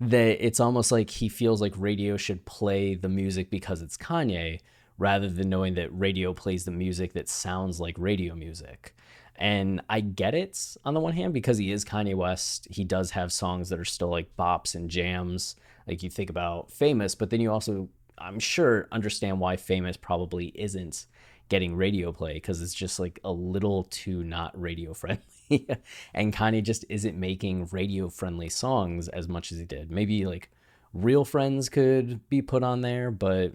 that 0.02 0.46
it's 0.46 0.60
almost 0.60 0.92
like 0.92 1.10
he 1.10 1.30
feels 1.30 1.62
like 1.62 1.74
radio 1.78 2.18
should 2.18 2.46
play 2.46 2.96
the 2.96 3.10
music 3.10 3.50
because 3.50 3.82
it's 3.82 3.98
Kanye 3.98 4.60
rather 4.98 5.30
than 5.30 5.50
knowing 5.50 5.76
that 5.76 5.96
radio 5.98 6.34
plays 6.34 6.66
the 6.66 6.72
music 6.72 7.14
that 7.14 7.30
sounds 7.30 7.80
like 7.80 7.96
radio 7.98 8.36
music. 8.36 8.96
And 9.36 9.82
I 9.88 10.02
get 10.02 10.34
it 10.34 10.78
on 10.84 10.96
the 10.96 11.00
one 11.00 11.14
hand 11.14 11.34
because 11.34 11.60
he 11.60 11.72
is 11.72 11.86
Kanye 11.86 12.16
West. 12.16 12.68
He 12.72 12.84
does 12.84 13.12
have 13.12 13.32
songs 13.32 13.70
that 13.70 13.80
are 13.80 13.86
still 13.86 14.10
like 14.10 14.36
bops 14.36 14.74
and 14.74 14.90
jams. 14.90 15.56
Like 15.88 16.02
you 16.02 16.10
think 16.10 16.32
about 16.32 16.72
famous, 16.72 17.14
but 17.14 17.30
then 17.30 17.40
you 17.40 17.52
also 17.52 17.90
I'm 18.18 18.40
sure 18.40 18.88
understand 18.92 19.40
why 19.40 19.58
Famous 19.58 19.98
probably 19.98 20.48
isn't 20.56 21.06
getting 21.50 21.76
radio 21.76 22.12
play 22.12 22.34
because 22.34 22.62
it's 22.62 22.74
just 22.74 23.00
like 23.00 23.20
a 23.24 23.32
little 23.32 23.84
too 23.86 24.24
not 24.24 24.60
radio 24.60 24.94
friendly. 24.94 25.24
and 26.14 26.34
Kanye 26.34 26.64
just 26.64 26.86
isn't 26.90 27.18
making 27.18 27.70
radio 27.72 28.10
friendly 28.10 28.50
songs 28.50 29.08
as 29.08 29.28
much 29.28 29.52
as 29.52 29.60
he 29.60 29.66
did. 29.66 29.92
Maybe 29.92 30.26
like 30.26 30.50
Real 30.94 31.24
Friends 31.24 31.70
could 31.70 32.28
be 32.30 32.42
put 32.42 32.64
on 32.64 32.82
there, 32.82 33.12
but 33.12 33.54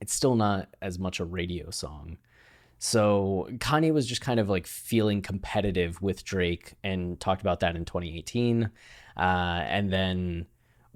it's 0.00 0.14
still 0.14 0.34
not 0.34 0.68
as 0.82 0.98
much 0.98 1.20
a 1.20 1.24
radio 1.24 1.70
song. 1.70 2.18
So 2.78 3.48
Kanye 3.52 3.92
was 3.92 4.06
just 4.06 4.20
kind 4.20 4.38
of 4.38 4.48
like 4.48 4.66
feeling 4.66 5.22
competitive 5.22 6.02
with 6.02 6.24
Drake 6.24 6.74
and 6.84 7.18
talked 7.18 7.40
about 7.40 7.60
that 7.60 7.76
in 7.76 7.84
2018. 7.84 8.70
Uh, 9.16 9.20
and 9.20 9.90
then 9.90 10.46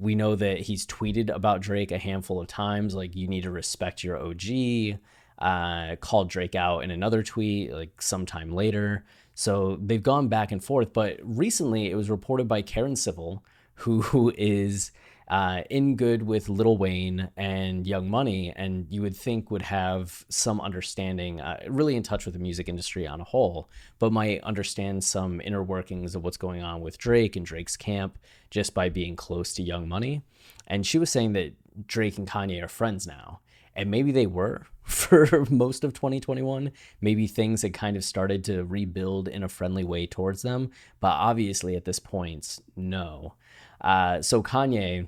we 0.00 0.14
know 0.14 0.34
that 0.34 0.60
he's 0.60 0.86
tweeted 0.86 1.32
about 1.32 1.60
Drake 1.60 1.92
a 1.92 1.98
handful 1.98 2.40
of 2.40 2.48
times, 2.48 2.94
like, 2.94 3.14
you 3.14 3.28
need 3.28 3.42
to 3.42 3.50
respect 3.50 4.02
your 4.02 4.18
OG. 4.18 4.98
Uh, 5.38 5.96
called 5.96 6.28
Drake 6.28 6.54
out 6.54 6.80
in 6.80 6.90
another 6.90 7.22
tweet, 7.22 7.72
like 7.72 8.02
sometime 8.02 8.52
later. 8.52 9.06
So 9.34 9.78
they've 9.80 10.02
gone 10.02 10.28
back 10.28 10.52
and 10.52 10.62
forth. 10.62 10.92
But 10.92 11.18
recently, 11.22 11.90
it 11.90 11.94
was 11.94 12.10
reported 12.10 12.46
by 12.46 12.60
Karen 12.60 12.94
Civil, 12.94 13.42
who, 13.76 14.02
who 14.02 14.34
is 14.36 14.90
uh, 15.30 15.62
in 15.70 15.94
good 15.94 16.22
with 16.22 16.48
Lil 16.48 16.76
Wayne 16.76 17.30
and 17.36 17.86
Young 17.86 18.10
Money, 18.10 18.52
and 18.56 18.86
you 18.90 19.00
would 19.02 19.16
think 19.16 19.48
would 19.48 19.62
have 19.62 20.24
some 20.28 20.60
understanding, 20.60 21.40
uh, 21.40 21.60
really 21.68 21.94
in 21.94 22.02
touch 22.02 22.24
with 22.24 22.34
the 22.34 22.40
music 22.40 22.68
industry 22.68 23.06
on 23.06 23.20
a 23.20 23.24
whole, 23.24 23.70
but 24.00 24.12
might 24.12 24.42
understand 24.42 25.04
some 25.04 25.40
inner 25.40 25.62
workings 25.62 26.16
of 26.16 26.24
what's 26.24 26.36
going 26.36 26.64
on 26.64 26.80
with 26.80 26.98
Drake 26.98 27.36
and 27.36 27.46
Drake's 27.46 27.76
camp 27.76 28.18
just 28.50 28.74
by 28.74 28.88
being 28.88 29.14
close 29.14 29.54
to 29.54 29.62
Young 29.62 29.88
Money. 29.88 30.22
And 30.66 30.84
she 30.84 30.98
was 30.98 31.10
saying 31.10 31.32
that 31.34 31.54
Drake 31.86 32.18
and 32.18 32.28
Kanye 32.28 32.60
are 32.60 32.68
friends 32.68 33.06
now. 33.06 33.38
And 33.76 33.88
maybe 33.88 34.10
they 34.10 34.26
were 34.26 34.66
for 34.82 35.46
most 35.48 35.84
of 35.84 35.92
2021. 35.94 36.72
Maybe 37.00 37.28
things 37.28 37.62
had 37.62 37.72
kind 37.72 37.96
of 37.96 38.02
started 38.02 38.42
to 38.46 38.64
rebuild 38.64 39.28
in 39.28 39.44
a 39.44 39.48
friendly 39.48 39.84
way 39.84 40.08
towards 40.08 40.42
them. 40.42 40.72
But 40.98 41.12
obviously, 41.12 41.76
at 41.76 41.84
this 41.84 42.00
point, 42.00 42.58
no. 42.74 43.34
Uh, 43.80 44.20
so 44.22 44.42
Kanye 44.42 45.06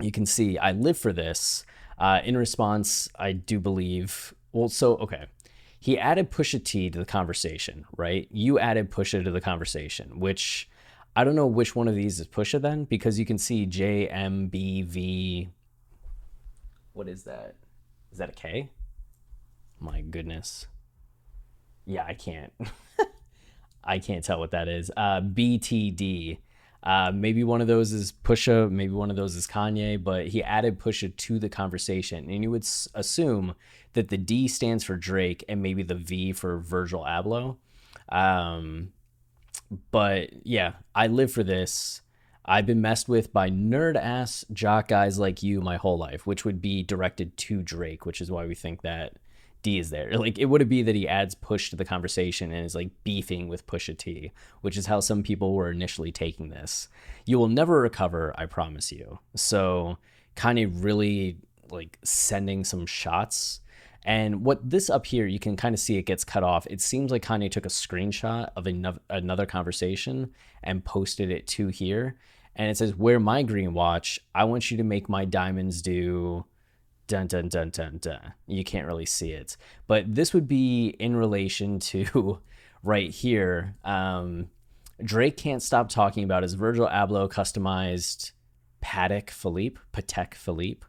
you 0.00 0.10
can 0.10 0.26
see 0.26 0.58
I 0.58 0.72
live 0.72 0.98
for 0.98 1.12
this. 1.12 1.64
Uh, 1.98 2.20
in 2.24 2.36
response, 2.36 3.08
I 3.16 3.32
do 3.32 3.60
believe. 3.60 4.34
Well, 4.52 4.68
so 4.68 4.96
okay, 4.96 5.26
he 5.78 5.98
added 5.98 6.30
Pusha 6.30 6.62
T 6.62 6.90
to 6.90 6.98
the 6.98 7.04
conversation, 7.04 7.84
right? 7.96 8.26
You 8.30 8.58
added 8.58 8.90
Pusha 8.90 9.22
to 9.22 9.30
the 9.30 9.40
conversation, 9.40 10.18
which 10.18 10.68
I 11.14 11.24
don't 11.24 11.36
know 11.36 11.46
which 11.46 11.76
one 11.76 11.88
of 11.88 11.94
these 11.94 12.18
is 12.18 12.26
Pusha 12.26 12.60
then, 12.60 12.84
because 12.84 13.18
you 13.18 13.26
can 13.26 13.38
see 13.38 13.66
J 13.66 14.08
M 14.08 14.48
B 14.48 14.82
V. 14.82 15.50
What 16.92 17.08
is 17.08 17.24
that? 17.24 17.56
Is 18.10 18.18
that 18.18 18.30
a 18.30 18.32
K? 18.32 18.70
My 19.80 20.00
goodness. 20.00 20.66
Yeah, 21.86 22.04
I 22.04 22.14
can't. 22.14 22.52
I 23.84 23.98
can't 23.98 24.24
tell 24.24 24.38
what 24.38 24.52
that 24.52 24.66
is. 24.66 24.90
Uh, 24.96 25.20
BTD 25.20 26.38
uh, 26.84 27.10
maybe 27.14 27.42
one 27.42 27.62
of 27.62 27.66
those 27.66 27.92
is 27.92 28.12
Pusha, 28.12 28.70
maybe 28.70 28.92
one 28.92 29.10
of 29.10 29.16
those 29.16 29.34
is 29.36 29.46
Kanye, 29.46 30.02
but 30.02 30.28
he 30.28 30.42
added 30.42 30.78
Pusha 30.78 31.16
to 31.16 31.38
the 31.38 31.48
conversation. 31.48 32.30
And 32.30 32.42
you 32.42 32.50
would 32.50 32.62
s- 32.62 32.88
assume 32.94 33.54
that 33.94 34.10
the 34.10 34.18
D 34.18 34.46
stands 34.48 34.84
for 34.84 34.96
Drake 34.96 35.44
and 35.48 35.62
maybe 35.62 35.82
the 35.82 35.94
V 35.94 36.32
for 36.32 36.58
Virgil 36.58 37.02
Abloh. 37.02 37.56
Um, 38.10 38.92
but 39.90 40.30
yeah, 40.46 40.72
I 40.94 41.06
live 41.06 41.32
for 41.32 41.42
this. 41.42 42.02
I've 42.44 42.66
been 42.66 42.82
messed 42.82 43.08
with 43.08 43.32
by 43.32 43.48
nerd 43.48 43.96
ass 43.96 44.44
jock 44.52 44.88
guys 44.88 45.18
like 45.18 45.42
you 45.42 45.62
my 45.62 45.76
whole 45.76 45.96
life, 45.96 46.26
which 46.26 46.44
would 46.44 46.60
be 46.60 46.82
directed 46.82 47.34
to 47.38 47.62
Drake, 47.62 48.04
which 48.04 48.20
is 48.20 48.30
why 48.30 48.44
we 48.44 48.54
think 48.54 48.82
that 48.82 49.14
D 49.64 49.80
is 49.80 49.90
there. 49.90 50.16
Like 50.24 50.38
it 50.38 50.46
would 50.46 50.68
be 50.68 50.82
that 50.82 50.94
he 50.94 51.08
adds 51.08 51.34
Push 51.34 51.70
to 51.70 51.76
the 51.76 51.84
conversation 51.84 52.52
and 52.52 52.64
is 52.64 52.76
like 52.76 52.90
beefing 53.02 53.48
with 53.48 53.66
Pusha 53.66 53.98
T, 53.98 54.30
which 54.60 54.76
is 54.76 54.86
how 54.86 55.00
some 55.00 55.24
people 55.24 55.54
were 55.54 55.70
initially 55.70 56.12
taking 56.12 56.50
this. 56.50 56.88
You 57.26 57.38
will 57.38 57.48
never 57.48 57.80
recover, 57.80 58.32
I 58.38 58.46
promise 58.46 58.92
you. 58.92 59.18
So 59.34 59.98
Kanye 60.36 60.70
really 60.72 61.38
like 61.70 61.98
sending 62.04 62.64
some 62.64 62.86
shots. 62.86 63.60
And 64.04 64.44
what 64.44 64.68
this 64.68 64.90
up 64.90 65.06
here, 65.06 65.26
you 65.26 65.38
can 65.38 65.56
kind 65.56 65.74
of 65.74 65.80
see 65.80 65.96
it 65.96 66.02
gets 66.02 66.24
cut 66.24 66.44
off. 66.44 66.66
It 66.70 66.80
seems 66.80 67.10
like 67.10 67.24
Kanye 67.24 67.50
took 67.50 67.66
a 67.66 67.70
screenshot 67.70 68.50
of 68.54 68.66
another 69.10 69.46
conversation 69.46 70.30
and 70.62 70.84
posted 70.84 71.30
it 71.30 71.46
to 71.48 71.68
here. 71.68 72.16
And 72.54 72.70
it 72.70 72.76
says, 72.76 72.94
Wear 72.94 73.18
my 73.18 73.42
green 73.42 73.74
watch. 73.74 74.20
I 74.34 74.44
want 74.44 74.70
you 74.70 74.76
to 74.76 74.84
make 74.84 75.08
my 75.08 75.24
diamonds 75.24 75.82
do 75.82 76.44
dun 77.06 77.26
dun 77.26 77.48
dun 77.48 77.70
dun 77.70 77.98
dun. 77.98 78.34
You 78.46 78.64
can't 78.64 78.86
really 78.86 79.06
see 79.06 79.32
it, 79.32 79.56
but 79.86 80.14
this 80.14 80.32
would 80.32 80.48
be 80.48 80.88
in 80.98 81.16
relation 81.16 81.78
to 81.90 82.40
right 82.82 83.10
here. 83.10 83.76
Um, 83.84 84.50
Drake 85.02 85.36
can't 85.36 85.62
stop 85.62 85.88
talking 85.88 86.24
about 86.24 86.42
his 86.42 86.54
Virgil 86.54 86.86
Abloh 86.86 87.28
customized 87.28 88.32
Patek 88.82 89.30
Philippe, 89.30 89.80
Patek 89.92 90.34
Philippe, 90.34 90.86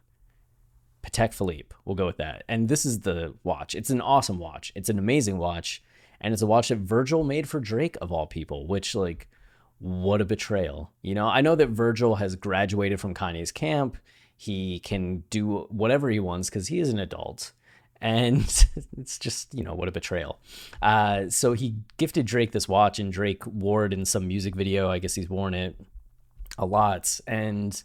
Patek 1.02 1.34
Philippe. 1.34 1.74
We'll 1.84 1.96
go 1.96 2.06
with 2.06 2.18
that. 2.18 2.44
And 2.48 2.68
this 2.68 2.84
is 2.84 3.00
the 3.00 3.34
watch. 3.42 3.74
It's 3.74 3.90
an 3.90 4.00
awesome 4.00 4.38
watch. 4.38 4.72
It's 4.74 4.88
an 4.88 4.98
amazing 4.98 5.38
watch, 5.38 5.82
and 6.20 6.32
it's 6.32 6.42
a 6.42 6.46
watch 6.46 6.68
that 6.68 6.78
Virgil 6.78 7.24
made 7.24 7.48
for 7.48 7.58
Drake 7.58 7.96
of 8.00 8.12
all 8.12 8.26
people. 8.26 8.66
Which 8.66 8.94
like, 8.94 9.28
what 9.78 10.20
a 10.20 10.24
betrayal. 10.24 10.92
You 11.02 11.14
know, 11.14 11.26
I 11.26 11.40
know 11.40 11.54
that 11.56 11.68
Virgil 11.68 12.16
has 12.16 12.36
graduated 12.36 13.00
from 13.00 13.14
Kanye's 13.14 13.52
camp 13.52 13.96
he 14.36 14.80
can 14.80 15.24
do 15.30 15.66
whatever 15.70 16.10
he 16.10 16.20
wants 16.20 16.48
because 16.50 16.68
he 16.68 16.78
is 16.78 16.90
an 16.90 16.98
adult. 16.98 17.52
And 18.00 18.42
it's 18.98 19.18
just, 19.18 19.54
you 19.54 19.64
know, 19.64 19.74
what 19.74 19.88
a 19.88 19.92
betrayal. 19.92 20.38
Uh, 20.82 21.28
so 21.30 21.54
he 21.54 21.76
gifted 21.96 22.26
Drake 22.26 22.52
this 22.52 22.68
watch, 22.68 22.98
and 22.98 23.12
Drake 23.12 23.46
wore 23.46 23.86
it 23.86 23.92
in 23.92 24.04
some 24.04 24.28
music 24.28 24.54
video. 24.54 24.90
I 24.90 24.98
guess 24.98 25.14
he's 25.14 25.30
worn 25.30 25.54
it 25.54 25.76
a 26.58 26.66
lot. 26.66 27.18
And 27.26 27.82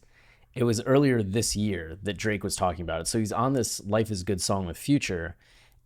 it 0.53 0.63
was 0.63 0.81
earlier 0.83 1.23
this 1.23 1.55
year 1.55 1.97
that 2.03 2.17
Drake 2.17 2.43
was 2.43 2.55
talking 2.55 2.83
about 2.83 3.01
it. 3.01 3.07
So 3.07 3.19
he's 3.19 3.31
on 3.31 3.53
this 3.53 3.81
Life 3.85 4.11
is 4.11 4.23
Good 4.23 4.41
song 4.41 4.65
with 4.65 4.77
Future. 4.77 5.35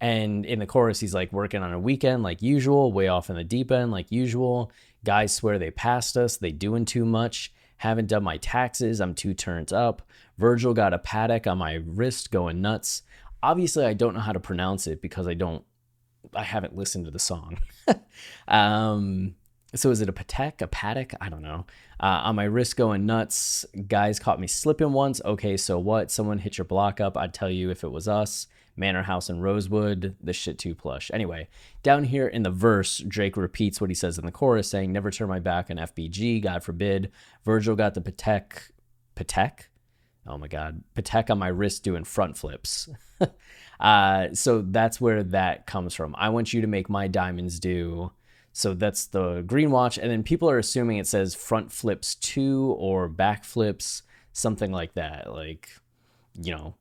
And 0.01 0.45
in 0.45 0.60
the 0.60 0.65
chorus, 0.65 1.00
he's 1.00 1.13
like 1.13 1.31
working 1.31 1.63
on 1.63 1.72
a 1.72 1.79
weekend 1.79 2.24
like 2.24 2.41
usual, 2.41 2.91
way 2.91 3.07
off 3.07 3.29
in 3.29 3.36
the 3.36 3.43
deep 3.43 3.72
end 3.72 3.91
like 3.91 4.12
usual. 4.12 4.72
Guys 5.03 5.34
swear 5.34 5.60
they 5.60 5.72
passed 5.72 6.17
us, 6.17 6.38
they 6.38 6.51
doing 6.51 6.86
too 6.86 7.05
much. 7.05 7.53
Haven't 7.77 8.07
done 8.07 8.24
my 8.24 8.38
taxes, 8.38 9.00
I'm 9.00 9.13
too 9.13 9.34
turned 9.34 9.72
up. 9.72 10.01
Virgil 10.37 10.73
got 10.73 10.93
a 10.93 10.99
Patek 10.99 11.47
on 11.49 11.57
my 11.57 11.75
wrist 11.85 12.31
going 12.31 12.61
nuts. 12.61 13.03
Obviously, 13.41 13.85
I 13.85 13.93
don't 13.93 14.13
know 14.13 14.19
how 14.19 14.33
to 14.33 14.39
pronounce 14.39 14.87
it 14.87 15.01
because 15.01 15.27
I 15.27 15.33
don't, 15.33 15.63
I 16.33 16.43
haven't 16.43 16.75
listened 16.75 17.05
to 17.05 17.11
the 17.11 17.19
song. 17.19 17.57
um, 18.47 19.35
so 19.73 19.91
is 19.91 20.01
it 20.01 20.09
a 20.09 20.13
Patek, 20.13 20.61
a 20.61 20.67
Patek? 20.67 21.13
I 21.21 21.29
don't 21.29 21.41
know. 21.41 21.65
Uh, 21.99 22.21
on 22.23 22.35
my 22.35 22.45
wrist 22.45 22.75
going 22.75 23.05
nuts. 23.05 23.65
Guys 23.87 24.19
caught 24.19 24.39
me 24.39 24.47
slipping 24.47 24.93
once. 24.93 25.21
Okay, 25.23 25.57
so 25.57 25.79
what? 25.79 26.11
Someone 26.11 26.39
hit 26.39 26.57
your 26.57 26.65
block 26.65 26.99
up. 26.99 27.17
I'd 27.17 27.33
tell 27.33 27.49
you 27.49 27.69
if 27.69 27.83
it 27.83 27.91
was 27.91 28.07
us. 28.07 28.47
Manor 28.77 29.03
House 29.03 29.29
in 29.29 29.39
Rosewood. 29.39 30.15
the 30.21 30.33
shit 30.33 30.59
too 30.59 30.75
plush. 30.75 31.09
Anyway, 31.13 31.47
down 31.81 32.03
here 32.05 32.27
in 32.27 32.43
the 32.43 32.51
verse, 32.51 32.97
Drake 32.97 33.37
repeats 33.37 33.79
what 33.79 33.89
he 33.89 33.93
says 33.93 34.17
in 34.17 34.25
the 34.25 34.31
chorus, 34.31 34.69
saying, 34.69 34.91
"Never 34.91 35.11
turn 35.11 35.29
my 35.29 35.39
back 35.39 35.69
on 35.69 35.77
FBG. 35.77 36.41
God 36.41 36.63
forbid." 36.63 37.11
Virgil 37.45 37.75
got 37.75 37.93
the 37.93 38.01
Patek. 38.01 38.71
Patek 39.15 39.67
oh 40.27 40.38
my 40.38 40.48
god, 40.48 40.84
Patek 40.96 41.29
on 41.29 41.39
my 41.39 41.48
wrist 41.48 41.84
doing 41.84 42.03
front 42.03 42.38
flips. 42.38 42.89
uh, 43.79 44.27
so 44.34 44.62
that's 44.62 45.00
where 45.00 45.24
that 45.24 45.67
comes 45.67 45.94
from. 45.94 46.15
I 46.17 46.29
want 46.29 46.53
you 46.53 46.62
to 46.62 46.67
make 46.67 46.89
my 46.89 47.08
diamonds 47.08 47.60
do. 47.60 48.12
So 48.53 48.74
that's 48.74 49.08
the 49.08 49.41
green 49.41 49.70
watch, 49.70 49.98
and 49.98 50.10
then 50.10 50.24
people 50.24 50.50
are 50.50 50.58
assuming 50.58 50.98
it 50.98 51.08
says 51.08 51.36
front 51.36 51.74
flips 51.74 52.15
two 52.15 52.74
or 52.79 53.10
back 53.10 53.44
flips, 53.44 54.03
something 54.32 54.72
like 54.72 54.94
that. 54.94 55.32
Like, 55.32 55.70
you 56.41 56.55
know, 56.55 56.75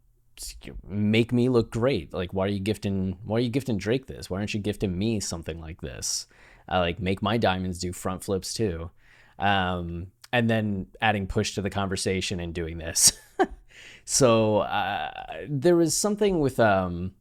make 0.87 1.33
me 1.33 1.49
look 1.49 1.73
great. 1.73 2.15
Like, 2.15 2.33
why 2.33 2.47
are 2.47 2.51
you 2.51 2.61
gifting? 2.61 3.19
Why 3.25 3.39
are 3.39 3.41
you 3.41 3.49
gifting 3.49 3.77
Drake 3.77 4.07
this? 4.07 4.31
Why 4.31 4.39
aren't 4.39 4.55
you 4.55 4.61
gifting 4.61 4.97
me 4.97 5.19
something 5.19 5.61
like 5.61 5.81
this? 5.81 6.29
Uh, 6.71 6.79
like, 6.79 7.01
make 7.01 7.23
my 7.23 7.37
diamonds 7.39 7.81
do 7.81 7.93
front 7.93 8.23
flips 8.23 8.55
too. 8.55 8.91
Um, 9.41 10.13
and 10.35 10.51
then 10.51 10.89
adding 11.01 11.29
push 11.29 11.55
to 11.55 11.63
the 11.63 11.71
conversation 11.71 12.41
and 12.41 12.53
doing 12.53 12.77
this. 12.77 13.13
so 14.05 14.59
uh, 14.59 15.13
there 15.49 15.77
was 15.77 15.97
something 15.97 16.41
with 16.41 16.59
um, 16.59 17.13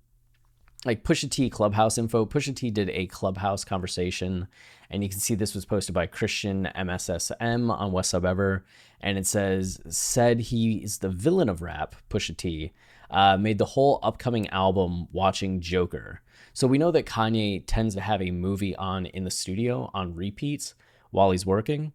like 0.83 1.03
Pusha 1.03 1.29
T 1.29 1.47
Clubhouse 1.47 1.99
info. 1.99 2.25
Pusha 2.25 2.55
T 2.55 2.71
did 2.71 2.89
a 2.89 3.05
Clubhouse 3.05 3.63
conversation, 3.63 4.47
and 4.89 5.03
you 5.03 5.09
can 5.09 5.19
see 5.19 5.35
this 5.35 5.53
was 5.53 5.63
posted 5.63 5.93
by 5.93 6.07
Christian 6.07 6.67
MSSM 6.75 7.69
on 7.69 7.91
West 7.91 8.09
Sub 8.09 8.25
Ever, 8.25 8.65
and 8.99 9.15
it 9.15 9.27
says 9.27 9.79
said 9.87 10.39
he 10.39 10.77
is 10.77 10.97
the 10.97 11.09
villain 11.09 11.49
of 11.49 11.61
rap. 11.61 11.93
Pusha 12.09 12.35
T 12.35 12.73
uh, 13.11 13.37
made 13.37 13.59
the 13.59 13.65
whole 13.65 13.99
upcoming 14.01 14.49
album 14.49 15.07
watching 15.11 15.61
Joker. 15.61 16.21
So 16.53 16.65
we 16.65 16.79
know 16.79 16.89
that 16.89 17.05
Kanye 17.05 17.63
tends 17.67 17.93
to 17.93 18.01
have 18.01 18.23
a 18.23 18.31
movie 18.31 18.75
on 18.75 19.05
in 19.05 19.23
the 19.23 19.29
studio 19.29 19.91
on 19.93 20.15
repeats 20.15 20.73
while 21.11 21.29
he's 21.29 21.45
working. 21.45 21.93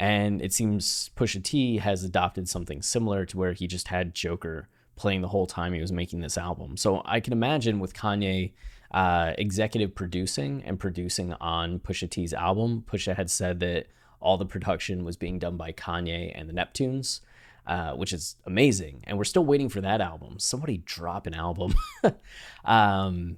And 0.00 0.40
it 0.40 0.54
seems 0.54 1.10
Pusha 1.14 1.44
T 1.44 1.76
has 1.76 2.02
adopted 2.02 2.48
something 2.48 2.80
similar 2.80 3.26
to 3.26 3.36
where 3.36 3.52
he 3.52 3.66
just 3.66 3.88
had 3.88 4.14
Joker 4.14 4.66
playing 4.96 5.20
the 5.20 5.28
whole 5.28 5.46
time 5.46 5.74
he 5.74 5.80
was 5.82 5.92
making 5.92 6.20
this 6.20 6.38
album. 6.38 6.78
So 6.78 7.02
I 7.04 7.20
can 7.20 7.34
imagine 7.34 7.80
with 7.80 7.92
Kanye 7.92 8.52
uh, 8.92 9.34
executive 9.36 9.94
producing 9.94 10.62
and 10.64 10.80
producing 10.80 11.34
on 11.34 11.80
Pusha 11.80 12.08
T's 12.08 12.32
album, 12.32 12.82
Pusha 12.90 13.14
had 13.14 13.30
said 13.30 13.60
that 13.60 13.88
all 14.20 14.38
the 14.38 14.46
production 14.46 15.04
was 15.04 15.18
being 15.18 15.38
done 15.38 15.58
by 15.58 15.70
Kanye 15.70 16.32
and 16.34 16.48
the 16.48 16.54
Neptunes. 16.54 17.20
Uh, 17.66 17.92
which 17.92 18.12
is 18.12 18.36
amazing. 18.46 19.04
And 19.06 19.16
we're 19.16 19.24
still 19.24 19.44
waiting 19.44 19.68
for 19.68 19.82
that 19.82 20.00
album. 20.00 20.38
Somebody 20.38 20.78
drop 20.78 21.26
an 21.28 21.34
album. 21.34 21.74
um, 22.64 23.36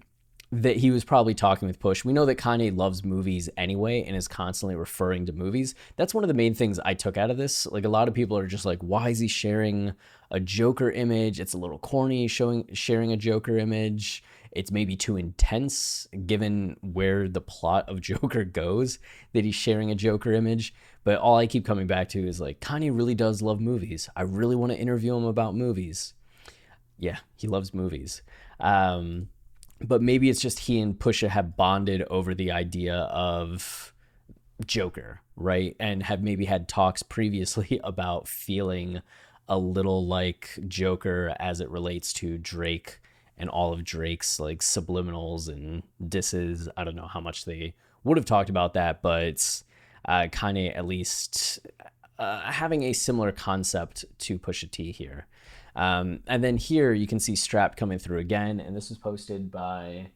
that 0.52 0.76
he 0.76 0.90
was 0.90 1.02
probably 1.02 1.34
talking 1.34 1.66
with 1.66 1.80
Push. 1.80 2.04
We 2.04 2.12
know 2.12 2.26
that 2.26 2.36
Kanye 2.36 2.76
loves 2.76 3.02
movies 3.02 3.48
anyway 3.56 4.04
and 4.04 4.14
is 4.14 4.28
constantly 4.28 4.76
referring 4.76 5.24
to 5.26 5.32
movies. 5.32 5.74
That's 5.96 6.12
one 6.12 6.24
of 6.24 6.28
the 6.28 6.34
main 6.34 6.54
things 6.54 6.78
I 6.84 6.92
took 6.92 7.16
out 7.16 7.30
of 7.30 7.38
this. 7.38 7.66
Like 7.66 7.86
a 7.86 7.88
lot 7.88 8.06
of 8.06 8.12
people 8.12 8.36
are 8.36 8.46
just 8.46 8.66
like, 8.66 8.78
why 8.80 9.08
is 9.08 9.18
he 9.18 9.28
sharing 9.28 9.94
a 10.30 10.38
Joker 10.38 10.90
image? 10.90 11.40
It's 11.40 11.54
a 11.54 11.58
little 11.58 11.78
corny 11.78 12.28
showing 12.28 12.68
sharing 12.74 13.12
a 13.12 13.16
Joker 13.16 13.56
image. 13.56 14.22
It's 14.50 14.70
maybe 14.70 14.94
too 14.94 15.16
intense 15.16 16.06
given 16.26 16.76
where 16.82 17.28
the 17.28 17.40
plot 17.40 17.88
of 17.88 18.00
Joker 18.02 18.44
goes 18.44 18.98
that 19.32 19.46
he's 19.46 19.54
sharing 19.54 19.90
a 19.90 19.94
Joker 19.94 20.34
image. 20.34 20.74
But 21.02 21.18
all 21.18 21.38
I 21.38 21.46
keep 21.46 21.64
coming 21.64 21.86
back 21.86 22.10
to 22.10 22.28
is 22.28 22.42
like 22.42 22.60
Kanye 22.60 22.94
really 22.94 23.14
does 23.14 23.40
love 23.40 23.58
movies. 23.58 24.10
I 24.14 24.22
really 24.22 24.56
want 24.56 24.70
to 24.72 24.78
interview 24.78 25.16
him 25.16 25.24
about 25.24 25.56
movies. 25.56 26.12
Yeah, 26.98 27.20
he 27.36 27.48
loves 27.48 27.72
movies. 27.72 28.20
Um, 28.60 29.28
but 29.86 30.02
maybe 30.02 30.28
it's 30.28 30.40
just 30.40 30.60
he 30.60 30.80
and 30.80 30.98
Pusha 30.98 31.28
have 31.28 31.56
bonded 31.56 32.02
over 32.02 32.34
the 32.34 32.50
idea 32.50 32.94
of 32.94 33.92
Joker, 34.66 35.20
right? 35.36 35.76
And 35.80 36.02
have 36.02 36.22
maybe 36.22 36.44
had 36.44 36.68
talks 36.68 37.02
previously 37.02 37.80
about 37.84 38.28
feeling 38.28 39.02
a 39.48 39.58
little 39.58 40.06
like 40.06 40.58
Joker 40.68 41.34
as 41.38 41.60
it 41.60 41.68
relates 41.68 42.12
to 42.14 42.38
Drake 42.38 43.00
and 43.36 43.50
all 43.50 43.72
of 43.72 43.84
Drake's 43.84 44.38
like 44.38 44.60
subliminals 44.60 45.48
and 45.48 45.82
disses. 46.08 46.68
I 46.76 46.84
don't 46.84 46.96
know 46.96 47.08
how 47.08 47.20
much 47.20 47.44
they 47.44 47.74
would 48.04 48.16
have 48.16 48.26
talked 48.26 48.50
about 48.50 48.74
that, 48.74 49.02
but 49.02 49.62
uh, 50.04 50.28
Kanye 50.30 50.76
at 50.76 50.86
least 50.86 51.58
uh, 52.18 52.40
having 52.50 52.84
a 52.84 52.92
similar 52.92 53.32
concept 53.32 54.04
to 54.18 54.38
Pusha 54.38 54.70
T 54.70 54.92
here. 54.92 55.26
Um, 55.74 56.20
and 56.26 56.44
then 56.44 56.56
here 56.56 56.92
you 56.92 57.06
can 57.06 57.18
see 57.18 57.36
Strap 57.36 57.76
coming 57.76 57.98
through 57.98 58.18
again, 58.18 58.60
and 58.60 58.76
this 58.76 58.88
was 58.88 58.98
posted 58.98 59.50
by 59.50 60.10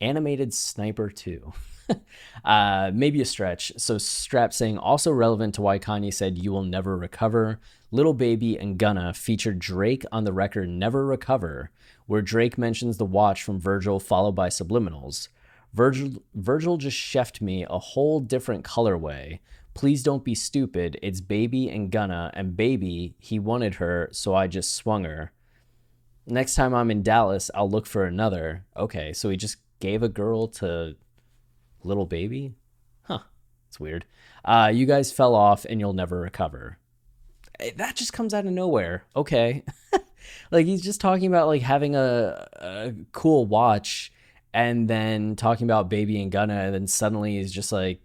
Animated 0.00 0.54
Sniper 0.54 1.08
2. 1.10 1.52
uh, 2.44 2.90
maybe 2.94 3.20
a 3.20 3.24
stretch. 3.24 3.72
So 3.76 3.98
Strap 3.98 4.52
saying 4.52 4.78
also 4.78 5.10
relevant 5.10 5.54
to 5.54 5.62
why 5.62 5.78
Kanye 5.78 6.12
said 6.12 6.38
you 6.38 6.52
will 6.52 6.62
never 6.62 6.96
recover. 6.96 7.60
Lil 7.90 8.12
Baby 8.12 8.58
and 8.58 8.78
Gunna 8.78 9.14
featured 9.14 9.58
Drake 9.58 10.04
on 10.10 10.24
the 10.24 10.32
record 10.32 10.68
Never 10.68 11.06
Recover, 11.06 11.70
where 12.06 12.22
Drake 12.22 12.58
mentions 12.58 12.96
the 12.96 13.04
watch 13.04 13.42
from 13.42 13.60
Virgil 13.60 14.00
followed 14.00 14.34
by 14.34 14.48
subliminals. 14.48 15.28
Virgil, 15.72 16.10
Virgil 16.34 16.76
just 16.76 16.96
chefed 16.96 17.40
me 17.40 17.66
a 17.68 17.78
whole 17.78 18.20
different 18.20 18.64
colorway, 18.64 19.40
Please 19.74 20.02
don't 20.02 20.24
be 20.24 20.34
stupid. 20.34 20.98
It's 21.02 21.20
Baby 21.20 21.68
and 21.68 21.90
Gunna, 21.90 22.30
and 22.34 22.56
Baby, 22.56 23.16
he 23.18 23.38
wanted 23.38 23.74
her, 23.74 24.08
so 24.12 24.34
I 24.34 24.46
just 24.46 24.74
swung 24.74 25.04
her. 25.04 25.32
Next 26.26 26.54
time 26.54 26.74
I'm 26.74 26.90
in 26.90 27.02
Dallas, 27.02 27.50
I'll 27.54 27.68
look 27.68 27.86
for 27.86 28.04
another. 28.04 28.64
Okay, 28.76 29.12
so 29.12 29.28
he 29.28 29.36
just 29.36 29.56
gave 29.80 30.02
a 30.02 30.08
girl 30.08 30.46
to 30.48 30.96
little 31.82 32.06
Baby? 32.06 32.54
Huh, 33.02 33.20
it's 33.68 33.78
weird. 33.78 34.04
Uh, 34.44 34.70
you 34.72 34.86
guys 34.86 35.12
fell 35.12 35.34
off 35.34 35.64
and 35.64 35.80
you'll 35.80 35.92
never 35.92 36.20
recover. 36.20 36.78
Eh, 37.60 37.72
that 37.76 37.96
just 37.96 38.12
comes 38.12 38.32
out 38.32 38.46
of 38.46 38.52
nowhere. 38.52 39.04
Okay. 39.14 39.64
like 40.50 40.66
he's 40.66 40.82
just 40.82 41.00
talking 41.00 41.26
about 41.26 41.48
like 41.48 41.62
having 41.62 41.94
a, 41.94 42.48
a 42.54 42.94
cool 43.12 43.44
watch 43.44 44.12
and 44.52 44.88
then 44.88 45.34
talking 45.36 45.66
about 45.66 45.88
Baby 45.88 46.22
and 46.22 46.30
Gunna, 46.30 46.54
and 46.54 46.74
then 46.74 46.86
suddenly 46.86 47.38
he's 47.38 47.52
just 47.52 47.72
like, 47.72 48.00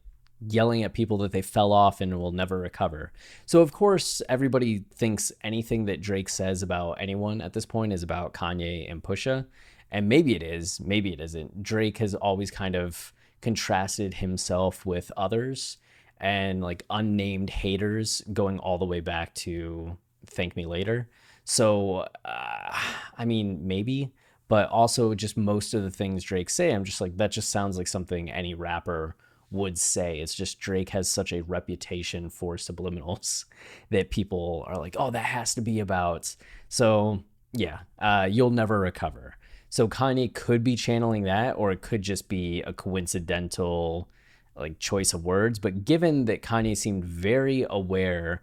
yelling 0.47 0.83
at 0.83 0.93
people 0.93 1.17
that 1.19 1.31
they 1.31 1.41
fell 1.41 1.71
off 1.71 2.01
and 2.01 2.17
will 2.19 2.31
never 2.31 2.59
recover. 2.59 3.11
So 3.45 3.61
of 3.61 3.71
course 3.71 4.21
everybody 4.29 4.85
thinks 4.93 5.31
anything 5.43 5.85
that 5.85 6.01
Drake 6.01 6.29
says 6.29 6.63
about 6.63 6.93
anyone 6.93 7.41
at 7.41 7.53
this 7.53 7.65
point 7.65 7.93
is 7.93 8.03
about 8.03 8.33
Kanye 8.33 8.89
and 8.89 9.03
Pusha. 9.03 9.45
And 9.91 10.07
maybe 10.07 10.35
it 10.35 10.43
is, 10.43 10.79
maybe 10.79 11.11
it 11.11 11.19
isn't. 11.19 11.63
Drake 11.63 11.97
has 11.97 12.13
always 12.15 12.51
kind 12.51 12.75
of 12.75 13.11
contrasted 13.41 14.15
himself 14.15 14.85
with 14.85 15.11
others 15.17 15.77
and 16.19 16.61
like 16.61 16.83
unnamed 16.89 17.49
haters 17.49 18.21
going 18.33 18.59
all 18.59 18.77
the 18.77 18.85
way 18.85 18.99
back 18.99 19.33
to 19.33 19.97
Thank 20.25 20.55
Me 20.55 20.65
Later. 20.65 21.09
So 21.43 22.07
uh, 22.23 22.77
I 23.17 23.25
mean 23.25 23.67
maybe 23.67 24.11
but 24.47 24.67
also 24.69 25.13
just 25.13 25.37
most 25.37 25.73
of 25.73 25.83
the 25.83 25.91
things 25.91 26.23
Drake 26.23 26.49
say 26.49 26.71
I'm 26.71 26.83
just 26.83 27.01
like 27.01 27.17
that 27.17 27.31
just 27.31 27.49
sounds 27.49 27.77
like 27.77 27.87
something 27.87 28.29
any 28.29 28.53
rapper 28.53 29.15
would 29.51 29.77
say. 29.77 30.19
It's 30.19 30.35
just 30.35 30.59
Drake 30.59 30.89
has 30.89 31.09
such 31.09 31.31
a 31.31 31.43
reputation 31.43 32.29
for 32.29 32.55
subliminals 32.55 33.45
that 33.89 34.09
people 34.09 34.63
are 34.67 34.77
like, 34.77 34.95
oh, 34.99 35.11
that 35.11 35.25
has 35.25 35.55
to 35.55 35.61
be 35.61 35.79
about. 35.79 36.35
So, 36.67 37.23
yeah, 37.53 37.79
uh, 37.99 38.27
you'll 38.29 38.51
never 38.51 38.79
recover. 38.79 39.35
So 39.69 39.87
Kanye 39.87 40.33
could 40.33 40.63
be 40.63 40.75
channeling 40.75 41.23
that, 41.23 41.51
or 41.53 41.71
it 41.71 41.81
could 41.81 42.01
just 42.01 42.27
be 42.27 42.61
a 42.63 42.73
coincidental 42.73 44.09
like 44.55 44.79
choice 44.79 45.13
of 45.13 45.23
words. 45.23 45.59
But 45.59 45.85
given 45.85 46.25
that 46.25 46.41
Kanye 46.41 46.75
seemed 46.75 47.05
very 47.05 47.65
aware 47.69 48.41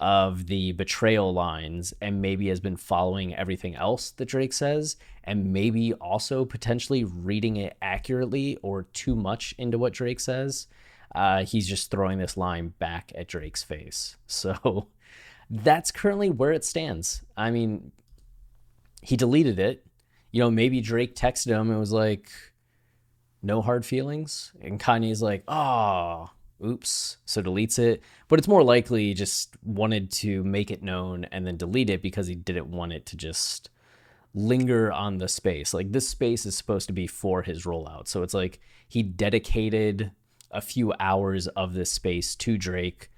of 0.00 0.46
the 0.46 0.72
betrayal 0.72 1.32
lines 1.32 1.92
and 2.00 2.22
maybe 2.22 2.48
has 2.48 2.60
been 2.60 2.76
following 2.76 3.34
everything 3.34 3.74
else 3.74 4.10
that 4.12 4.26
Drake 4.26 4.52
says 4.52 4.96
and 5.24 5.52
maybe 5.52 5.92
also 5.94 6.44
potentially 6.44 7.04
reading 7.04 7.56
it 7.56 7.76
accurately 7.82 8.56
or 8.62 8.84
too 8.92 9.16
much 9.16 9.54
into 9.58 9.78
what 9.78 9.92
Drake 9.92 10.20
says. 10.20 10.68
Uh, 11.14 11.44
he's 11.44 11.68
just 11.68 11.90
throwing 11.90 12.18
this 12.18 12.36
line 12.36 12.68
back 12.78 13.12
at 13.14 13.28
Drake's 13.28 13.62
face. 13.62 14.16
So 14.26 14.88
that's 15.50 15.90
currently 15.90 16.28
where 16.28 16.52
it 16.52 16.64
stands. 16.64 17.22
I 17.36 17.50
mean, 17.50 17.92
he 19.02 19.16
deleted 19.16 19.58
it. 19.58 19.86
You 20.30 20.42
know, 20.42 20.50
maybe 20.50 20.80
Drake 20.82 21.16
texted 21.16 21.46
him 21.46 21.70
and 21.70 21.80
was 21.80 21.92
like, 21.92 22.30
no 23.42 23.62
hard 23.62 23.86
feelings. 23.86 24.52
And 24.60 24.78
Kanye's 24.78 25.22
like, 25.22 25.44
oh, 25.48 26.30
oops, 26.64 27.18
so 27.24 27.42
deletes 27.42 27.78
it. 27.78 28.02
But 28.28 28.38
it's 28.38 28.48
more 28.48 28.62
likely 28.62 29.04
he 29.04 29.14
just 29.14 29.56
wanted 29.62 30.10
to 30.12 30.44
make 30.44 30.70
it 30.70 30.82
known 30.82 31.24
and 31.24 31.46
then 31.46 31.56
delete 31.56 31.90
it 31.90 32.02
because 32.02 32.26
he 32.26 32.34
didn't 32.34 32.70
want 32.70 32.92
it 32.92 33.06
to 33.06 33.16
just 33.16 33.70
linger 34.34 34.92
on 34.92 35.18
the 35.18 35.28
space. 35.28 35.74
Like 35.74 35.92
this 35.92 36.08
space 36.08 36.46
is 36.46 36.56
supposed 36.56 36.86
to 36.88 36.92
be 36.92 37.06
for 37.06 37.42
his 37.42 37.64
rollout. 37.64 38.08
So 38.08 38.22
it's 38.22 38.34
like 38.34 38.60
he 38.88 39.02
dedicated 39.02 40.12
a 40.50 40.60
few 40.60 40.94
hours 40.98 41.46
of 41.48 41.74
this 41.74 41.92
space 41.92 42.34
to 42.36 42.56
Drake, 42.56 43.10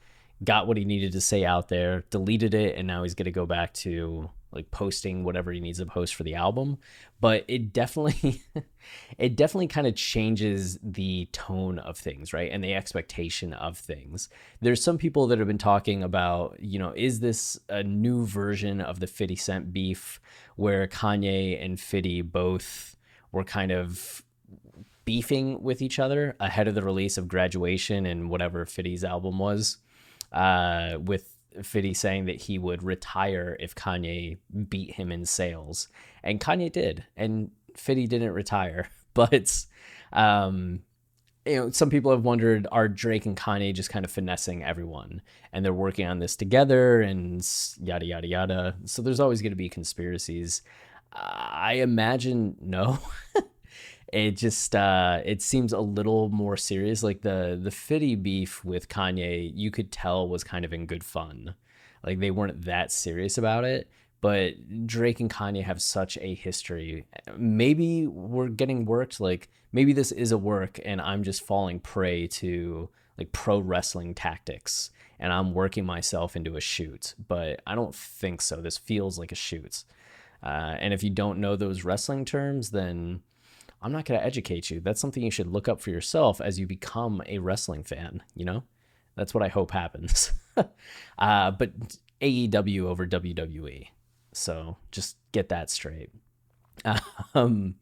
got 0.42 0.66
what 0.66 0.76
he 0.76 0.84
needed 0.84 1.12
to 1.12 1.20
say 1.20 1.44
out 1.44 1.68
there, 1.68 2.04
deleted 2.10 2.54
it, 2.54 2.76
and 2.76 2.86
now 2.86 3.02
he's 3.02 3.14
going 3.14 3.26
to 3.26 3.30
go 3.30 3.46
back 3.46 3.72
to 3.74 4.30
like 4.52 4.70
posting 4.70 5.24
whatever 5.24 5.52
he 5.52 5.60
needs 5.60 5.78
to 5.78 5.86
post 5.86 6.14
for 6.14 6.22
the 6.22 6.34
album. 6.34 6.78
But 7.20 7.44
it 7.48 7.72
definitely 7.72 8.42
it 9.18 9.36
definitely 9.36 9.68
kind 9.68 9.86
of 9.86 9.94
changes 9.94 10.78
the 10.82 11.28
tone 11.32 11.78
of 11.78 11.96
things 11.96 12.32
right? 12.32 12.50
And 12.52 12.62
the 12.62 12.74
expectation 12.74 13.52
of 13.52 13.78
things. 13.78 14.28
There's 14.60 14.82
some 14.82 14.98
people 14.98 15.26
that 15.28 15.38
have 15.38 15.48
been 15.48 15.58
talking 15.58 16.02
about 16.02 16.56
you 16.60 16.78
know 16.78 16.92
is 16.96 17.20
this 17.20 17.58
a 17.68 17.82
new 17.82 18.26
version 18.26 18.80
of 18.80 19.00
the 19.00 19.06
50 19.06 19.36
cent 19.36 19.72
beef 19.72 20.20
where 20.56 20.86
kanye 20.86 21.62
and 21.62 21.78
50 21.78 22.22
both 22.22 22.96
were 23.32 23.44
kind 23.44 23.72
of 23.72 24.22
beefing 25.04 25.62
with 25.62 25.82
each 25.82 25.98
other 25.98 26.36
ahead 26.38 26.68
of 26.68 26.74
the 26.74 26.82
release 26.82 27.18
of 27.18 27.26
graduation 27.26 28.06
and 28.06 28.30
whatever 28.30 28.64
50's 28.64 29.02
album 29.02 29.38
was 29.38 29.78
uh, 30.32 30.98
with 31.00 31.29
Fiddy 31.62 31.94
saying 31.94 32.26
that 32.26 32.42
he 32.42 32.58
would 32.58 32.82
retire 32.82 33.56
if 33.60 33.74
Kanye 33.74 34.38
beat 34.68 34.94
him 34.94 35.10
in 35.10 35.24
sales, 35.26 35.88
and 36.22 36.40
Kanye 36.40 36.70
did, 36.70 37.04
and 37.16 37.50
Fiddy 37.76 38.06
didn't 38.06 38.32
retire. 38.32 38.88
But 39.12 39.66
um, 40.12 40.82
you 41.44 41.56
know, 41.56 41.70
some 41.70 41.90
people 41.90 42.12
have 42.12 42.22
wondered: 42.22 42.68
Are 42.70 42.86
Drake 42.86 43.26
and 43.26 43.36
Kanye 43.36 43.74
just 43.74 43.90
kind 43.90 44.04
of 44.04 44.10
finessing 44.10 44.62
everyone, 44.62 45.20
and 45.52 45.64
they're 45.64 45.72
working 45.74 46.06
on 46.06 46.20
this 46.20 46.36
together, 46.36 47.02
and 47.02 47.44
yada 47.82 48.06
yada 48.06 48.28
yada? 48.28 48.76
So 48.84 49.02
there's 49.02 49.18
always 49.18 49.42
going 49.42 49.50
to 49.50 49.56
be 49.56 49.68
conspiracies. 49.68 50.62
I 51.12 51.74
imagine 51.82 52.56
no. 52.60 53.00
it 54.12 54.32
just 54.32 54.74
uh, 54.74 55.20
it 55.24 55.42
seems 55.42 55.72
a 55.72 55.80
little 55.80 56.28
more 56.28 56.56
serious. 56.56 57.02
Like 57.02 57.22
the 57.22 57.58
the 57.60 57.70
Fitty 57.70 58.16
beef 58.16 58.64
with 58.64 58.88
Kanye, 58.88 59.50
you 59.54 59.70
could 59.70 59.92
tell 59.92 60.28
was 60.28 60.44
kind 60.44 60.64
of 60.64 60.72
in 60.72 60.86
good 60.86 61.04
fun. 61.04 61.54
Like 62.04 62.18
they 62.18 62.30
weren't 62.30 62.64
that 62.64 62.90
serious 62.90 63.38
about 63.38 63.64
it. 63.64 63.88
But 64.20 64.86
Drake 64.86 65.20
and 65.20 65.30
Kanye 65.30 65.62
have 65.62 65.80
such 65.80 66.18
a 66.18 66.34
history. 66.34 67.06
Maybe 67.36 68.06
we're 68.06 68.48
getting 68.48 68.84
worked. 68.84 69.20
Like 69.20 69.48
maybe 69.72 69.92
this 69.92 70.12
is 70.12 70.32
a 70.32 70.38
work, 70.38 70.78
and 70.84 71.00
I'm 71.00 71.22
just 71.22 71.46
falling 71.46 71.80
prey 71.80 72.26
to 72.26 72.90
like 73.16 73.32
pro 73.32 73.58
wrestling 73.58 74.14
tactics, 74.14 74.90
and 75.18 75.32
I'm 75.32 75.54
working 75.54 75.86
myself 75.86 76.36
into 76.36 76.56
a 76.56 76.60
shoot. 76.60 77.14
But 77.28 77.62
I 77.66 77.74
don't 77.74 77.94
think 77.94 78.42
so. 78.42 78.56
This 78.56 78.76
feels 78.76 79.18
like 79.18 79.32
a 79.32 79.36
shoot. 79.36 79.84
Uh, 80.42 80.76
and 80.78 80.92
if 80.94 81.02
you 81.02 81.10
don't 81.10 81.38
know 81.38 81.54
those 81.54 81.84
wrestling 81.84 82.24
terms, 82.24 82.70
then 82.70 83.20
I'm 83.82 83.92
not 83.92 84.04
going 84.04 84.20
to 84.20 84.26
educate 84.26 84.70
you. 84.70 84.80
That's 84.80 85.00
something 85.00 85.22
you 85.22 85.30
should 85.30 85.46
look 85.46 85.68
up 85.68 85.80
for 85.80 85.90
yourself 85.90 86.40
as 86.40 86.58
you 86.58 86.66
become 86.66 87.22
a 87.26 87.38
wrestling 87.38 87.82
fan, 87.82 88.22
you 88.34 88.44
know? 88.44 88.64
That's 89.16 89.34
what 89.34 89.42
I 89.42 89.48
hope 89.48 89.70
happens. 89.70 90.32
uh, 91.18 91.50
but 91.50 91.72
AEW 92.20 92.82
over 92.84 93.06
WWE. 93.06 93.88
So 94.32 94.76
just 94.90 95.16
get 95.32 95.48
that 95.48 95.70
straight. 95.70 96.10
Um, 97.34 97.76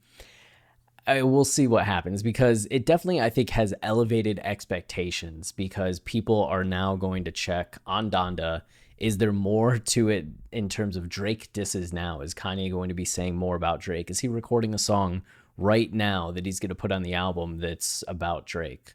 I 1.07 1.23
will 1.23 1.47
see 1.47 1.67
what 1.67 1.87
happens 1.87 2.23
because 2.23 2.69
it 2.71 2.85
definitely, 2.85 3.23
I 3.23 3.31
think, 3.31 3.49
has 3.51 3.73
elevated 3.83 4.41
expectations 4.41 5.53
because 5.53 6.01
people 6.01 6.45
are 6.45 6.65
now 6.65 6.97
going 6.97 7.25
to 7.25 7.33
check 7.33 7.79
on 7.87 8.11
Donda. 8.11 8.61
Is 8.99 9.17
there 9.17 9.33
more 9.33 9.79
to 9.79 10.11
it 10.11 10.27
in 10.53 10.69
terms 10.69 10.97
of 10.97 11.09
Drake 11.09 11.51
disses 11.55 11.95
now? 11.95 12.21
Is 12.21 12.35
Kanye 12.35 12.71
going 12.71 12.91
to 12.91 12.95
be 12.95 13.07
saying 13.07 13.37
more 13.37 13.57
about 13.57 13.81
Drake? 13.81 14.11
Is 14.11 14.21
he 14.21 14.29
recording 14.29 14.75
a 14.75 14.79
song 14.79 15.23
right 15.59 15.93
now 15.93 16.31
that 16.31 16.47
he's 16.47 16.61
going 16.61 16.71
to 16.71 16.75
put 16.75 16.93
on 16.93 17.03
the 17.03 17.15
album 17.15 17.59
that's 17.59 18.03
about 18.09 18.47
Drake? 18.47 18.95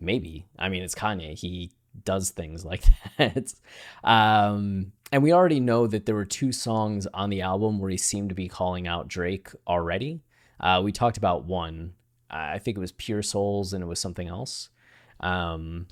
Maybe. 0.00 0.46
I 0.58 0.68
mean, 0.68 0.82
it's 0.82 0.94
Kanye. 0.94 1.38
He 1.38 1.70
does 2.04 2.30
things 2.30 2.64
like 2.64 2.84
that. 3.18 3.54
Um, 4.02 4.92
and 5.12 5.22
we 5.22 5.32
already 5.32 5.60
know 5.60 5.86
that 5.86 6.06
there 6.06 6.14
were 6.14 6.24
two 6.24 6.52
songs 6.52 7.06
on 7.14 7.30
the 7.30 7.42
album 7.42 7.78
where 7.78 7.90
he 7.90 7.96
seemed 7.96 8.30
to 8.30 8.34
be 8.34 8.48
calling 8.48 8.88
out 8.88 9.08
Drake 9.08 9.50
already. 9.66 10.22
Uh, 10.58 10.80
we 10.82 10.92
talked 10.92 11.16
about 11.16 11.44
one. 11.44 11.94
I 12.30 12.58
think 12.58 12.76
it 12.76 12.80
was 12.80 12.92
Pure 12.92 13.22
Souls 13.22 13.72
and 13.72 13.82
it 13.82 13.86
was 13.86 13.98
something 13.98 14.28
else. 14.28 14.68
Um, 15.20 15.88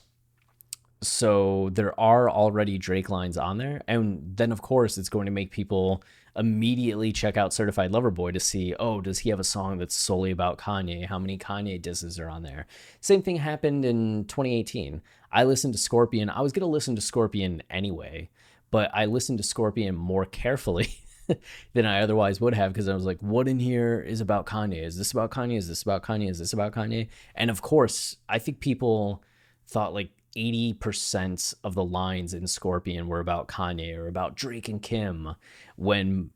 so 1.01 1.71
there 1.73 1.99
are 1.99 2.31
already 2.31 2.79
Drake 2.79 3.11
lines 3.11 3.37
on 3.37 3.59
there. 3.59 3.83
And 3.89 4.37
then, 4.37 4.53
of 4.53 4.63
course, 4.63 4.99
it's 4.99 5.09
going 5.09 5.27
to 5.27 5.33
make 5.33 5.51
people 5.51 6.03
immediately 6.39 7.13
check 7.13 7.37
out 7.37 7.53
Certified 7.53 7.91
Lover 7.91 8.11
Boy 8.11 8.31
to 8.31 8.41
see, 8.41 8.75
oh, 8.79 9.01
does 9.01 9.19
he 9.21 9.31
have 9.31 9.41
a 9.41 9.45
song 9.45 9.79
that's 9.79 9.97
solely 9.97 10.31
about 10.31 10.57
Kanye? 10.57 11.07
How 11.07 11.19
many 11.19 11.37
Kanye 11.37 11.83
disses 11.83 12.19
are 12.19 12.31
on 12.31 12.45
there? 12.45 12.67
Same 13.01 13.23
thing 13.23 13.37
happened 13.37 13.85
in 13.85 14.25
2018. 14.27 15.03
I 15.33 15.45
listened 15.45 15.75
to 15.75 15.79
Scorpion. 15.79 16.31
I 16.31 16.41
was 16.41 16.53
going 16.53 16.63
to 16.63 16.67
listen 16.67 16.95
to 16.95 17.03
Scorpion 17.03 17.63
anyway, 17.69 18.31
but 18.71 18.91
I 18.95 19.07
listened 19.07 19.39
to 19.39 19.45
Scorpion 19.45 19.97
more 19.97 20.25
carefully 20.25 20.89
than 21.75 21.85
I 21.85 22.01
otherwise 22.01 22.41
would 22.41 22.55
have 22.55 22.73
because 22.73 22.89
I 22.89 22.95
was 22.95 23.05
like, 23.05 23.19
what 23.21 23.49
in 23.49 23.59
here 23.59 24.01
is 24.01 24.21
about 24.21 24.47
Kanye? 24.47 24.85
Is 24.85 24.97
this 24.97 25.13
about 25.13 25.33
Kanye? 25.33 25.59
Is 25.59 25.69
this 25.69 25.83
about 25.83 26.03
Kanye? 26.03 26.31
Is 26.31 26.39
this 26.39 26.53
about 26.53 26.73
Kanye? 26.73 27.09
And 27.35 27.51
of 27.51 27.63
course, 27.63 28.17
I 28.29 28.39
think 28.39 28.61
people 28.61 29.23
thought 29.67 29.93
like 29.93 30.11
80% 30.37 31.55
of 31.65 31.75
the 31.75 31.85
lines 31.85 32.35
in 32.35 32.47
Scorpion 32.47 33.09
were 33.09 33.21
about 33.21 33.49
Kanye 33.49 33.97
or 33.97 34.09
about 34.09 34.35
Drake 34.35 34.69
and 34.69 34.83
Kim 34.83 35.35
when 35.77 36.31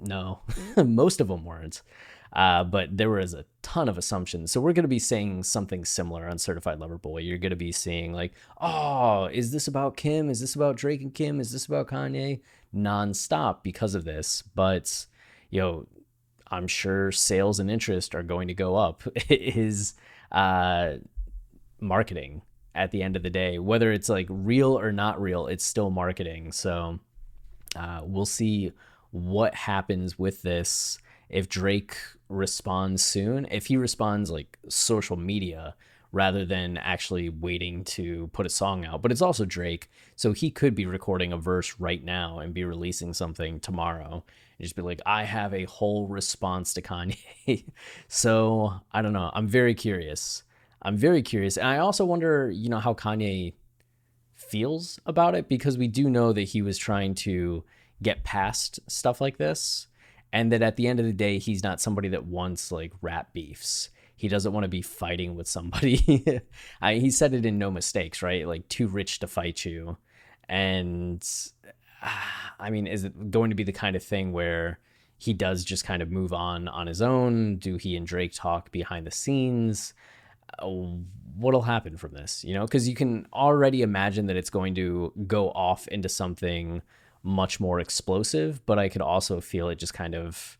no, 0.00 0.40
most 0.76 1.20
of 1.20 1.28
them 1.28 1.44
weren't. 1.44 1.82
Uh, 2.32 2.64
but 2.64 2.94
there 2.94 3.08
was 3.08 3.32
a 3.34 3.46
ton 3.62 3.88
of 3.88 3.96
assumptions. 3.96 4.52
So 4.52 4.60
we're 4.60 4.72
going 4.72 4.84
to 4.84 4.88
be 4.88 4.98
saying 4.98 5.44
something 5.44 5.84
similar 5.84 6.28
on 6.28 6.38
Certified 6.38 6.78
Lover 6.78 6.98
Boy. 6.98 7.18
You're 7.18 7.38
going 7.38 7.50
to 7.50 7.56
be 7.56 7.72
seeing 7.72 8.12
like, 8.12 8.32
oh, 8.60 9.26
is 9.26 9.52
this 9.52 9.68
about 9.68 9.96
Kim? 9.96 10.28
Is 10.28 10.40
this 10.40 10.54
about 10.54 10.76
Drake 10.76 11.00
and 11.00 11.14
Kim? 11.14 11.40
Is 11.40 11.52
this 11.52 11.66
about 11.66 11.88
Kanye? 11.88 12.40
Nonstop 12.74 13.62
because 13.62 13.94
of 13.94 14.04
this. 14.04 14.42
But, 14.54 15.06
you 15.50 15.60
know, 15.60 15.86
I'm 16.50 16.66
sure 16.66 17.10
sales 17.10 17.58
and 17.58 17.70
interest 17.70 18.14
are 18.14 18.22
going 18.22 18.48
to 18.48 18.54
go 18.54 18.76
up. 18.76 19.02
His 19.28 19.94
uh, 20.30 20.94
marketing 21.80 22.42
at 22.76 22.90
the 22.90 23.02
end 23.02 23.16
of 23.16 23.22
the 23.22 23.30
day, 23.30 23.58
whether 23.58 23.90
it's 23.90 24.08
like 24.08 24.26
real 24.28 24.78
or 24.78 24.92
not 24.92 25.20
real, 25.20 25.46
it's 25.46 25.64
still 25.64 25.90
marketing. 25.90 26.52
So 26.52 27.00
uh, 27.74 28.02
we'll 28.04 28.26
see 28.26 28.72
what 29.10 29.54
happens 29.54 30.18
with 30.18 30.42
this 30.42 30.98
if 31.28 31.48
Drake 31.48 31.96
responds 32.28 33.04
soon, 33.04 33.46
if 33.50 33.66
he 33.66 33.76
responds 33.76 34.30
like 34.30 34.58
social 34.68 35.16
media 35.16 35.74
rather 36.12 36.44
than 36.44 36.76
actually 36.78 37.28
waiting 37.28 37.84
to 37.84 38.28
put 38.32 38.46
a 38.46 38.50
song 38.50 38.84
out. 38.84 39.02
But 39.02 39.10
it's 39.10 39.22
also 39.22 39.44
Drake, 39.44 39.90
so 40.14 40.32
he 40.32 40.50
could 40.50 40.74
be 40.74 40.86
recording 40.86 41.32
a 41.32 41.36
verse 41.36 41.74
right 41.78 42.02
now 42.02 42.38
and 42.38 42.54
be 42.54 42.64
releasing 42.64 43.12
something 43.12 43.60
tomorrow 43.60 44.24
and 44.58 44.64
just 44.64 44.76
be 44.76 44.82
like, 44.82 45.00
I 45.04 45.24
have 45.24 45.52
a 45.52 45.64
whole 45.64 46.06
response 46.06 46.74
to 46.74 46.82
Kanye. 46.82 47.64
so 48.08 48.80
I 48.92 49.02
don't 49.02 49.12
know. 49.12 49.30
I'm 49.34 49.48
very 49.48 49.74
curious. 49.74 50.42
I'm 50.82 50.96
very 50.96 51.22
curious. 51.22 51.56
And 51.56 51.66
I 51.66 51.78
also 51.78 52.04
wonder, 52.04 52.50
you 52.50 52.68
know, 52.68 52.78
how 52.78 52.94
Kanye 52.94 53.54
feels 54.34 55.00
about 55.06 55.34
it 55.34 55.48
because 55.48 55.78
we 55.78 55.88
do 55.88 56.08
know 56.08 56.32
that 56.32 56.42
he 56.42 56.62
was 56.62 56.78
trying 56.78 57.14
to 57.14 57.64
get 58.02 58.24
past 58.24 58.78
stuff 58.88 59.20
like 59.20 59.38
this 59.38 59.88
and 60.32 60.52
that 60.52 60.62
at 60.62 60.76
the 60.76 60.86
end 60.86 61.00
of 61.00 61.06
the 61.06 61.12
day 61.12 61.38
he's 61.38 61.62
not 61.62 61.80
somebody 61.80 62.08
that 62.08 62.26
wants 62.26 62.70
like 62.70 62.92
rap 63.00 63.32
beefs. 63.32 63.90
He 64.14 64.28
doesn't 64.28 64.52
want 64.52 64.64
to 64.64 64.68
be 64.68 64.82
fighting 64.82 65.34
with 65.34 65.48
somebody. 65.48 66.24
I, 66.80 66.94
he 66.94 67.10
said 67.10 67.34
it 67.34 67.46
in 67.46 67.58
no 67.58 67.70
mistakes 67.70 68.22
right? 68.22 68.46
Like 68.46 68.68
too 68.68 68.86
rich 68.86 69.18
to 69.20 69.26
fight 69.26 69.64
you. 69.64 69.96
And 70.48 71.26
uh, 72.02 72.08
i 72.60 72.70
mean 72.70 72.86
is 72.86 73.04
it 73.04 73.30
going 73.30 73.50
to 73.50 73.56
be 73.56 73.64
the 73.64 73.72
kind 73.72 73.96
of 73.96 74.02
thing 74.02 74.30
where 74.30 74.78
he 75.18 75.32
does 75.32 75.64
just 75.64 75.84
kind 75.84 76.02
of 76.02 76.10
move 76.10 76.32
on 76.32 76.68
on 76.68 76.86
his 76.86 77.00
own? 77.00 77.56
Do 77.56 77.76
he 77.76 77.96
and 77.96 78.06
drake 78.06 78.32
talk 78.34 78.70
behind 78.70 79.06
the 79.06 79.10
scenes 79.10 79.94
Uh, 80.58 80.66
what'll 81.38 81.62
happen 81.62 81.98
from 81.98 82.12
this 82.12 82.42
you 82.44 82.54
know 82.54 82.64
because 82.64 82.88
you 82.88 82.94
can 82.94 83.26
already 83.32 83.82
imagine 83.82 84.26
that 84.26 84.36
it's 84.36 84.48
going 84.48 84.74
to 84.74 85.12
go 85.26 85.50
off 85.50 85.86
into 85.88 86.08
something 86.08 86.80
much 87.26 87.58
more 87.58 87.80
explosive, 87.80 88.64
but 88.66 88.78
I 88.78 88.88
could 88.88 89.02
also 89.02 89.40
feel 89.40 89.68
it 89.68 89.80
just 89.80 89.92
kind 89.92 90.14
of 90.14 90.56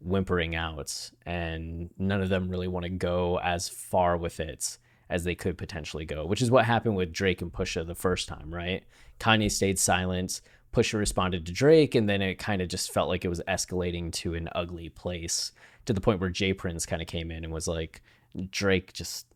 whimpering 0.00 0.54
out, 0.54 1.10
and 1.24 1.90
none 1.98 2.20
of 2.20 2.28
them 2.28 2.50
really 2.50 2.68
want 2.68 2.84
to 2.84 2.90
go 2.90 3.40
as 3.40 3.68
far 3.68 4.16
with 4.16 4.38
it 4.38 4.78
as 5.08 5.24
they 5.24 5.34
could 5.34 5.58
potentially 5.58 6.04
go, 6.04 6.24
which 6.24 6.42
is 6.42 6.50
what 6.50 6.66
happened 6.66 6.94
with 6.94 7.12
Drake 7.12 7.42
and 7.42 7.52
Pusha 7.52 7.84
the 7.84 7.94
first 7.94 8.28
time, 8.28 8.54
right? 8.54 8.84
Kanye 9.18 9.50
stayed 9.50 9.78
silent, 9.78 10.42
Pusha 10.72 10.98
responded 10.98 11.46
to 11.46 11.52
Drake, 11.52 11.94
and 11.94 12.08
then 12.08 12.22
it 12.22 12.38
kind 12.38 12.62
of 12.62 12.68
just 12.68 12.92
felt 12.92 13.08
like 13.08 13.24
it 13.24 13.28
was 13.28 13.42
escalating 13.48 14.12
to 14.12 14.34
an 14.34 14.48
ugly 14.54 14.90
place 14.90 15.52
to 15.86 15.92
the 15.92 16.00
point 16.00 16.20
where 16.20 16.30
J. 16.30 16.52
Prince 16.52 16.86
kind 16.86 17.02
of 17.02 17.08
came 17.08 17.30
in 17.30 17.44
and 17.44 17.52
was 17.52 17.66
like, 17.66 18.02
Drake, 18.50 18.92
just 18.92 19.26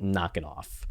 knock 0.00 0.36
it 0.36 0.44
off. 0.44 0.86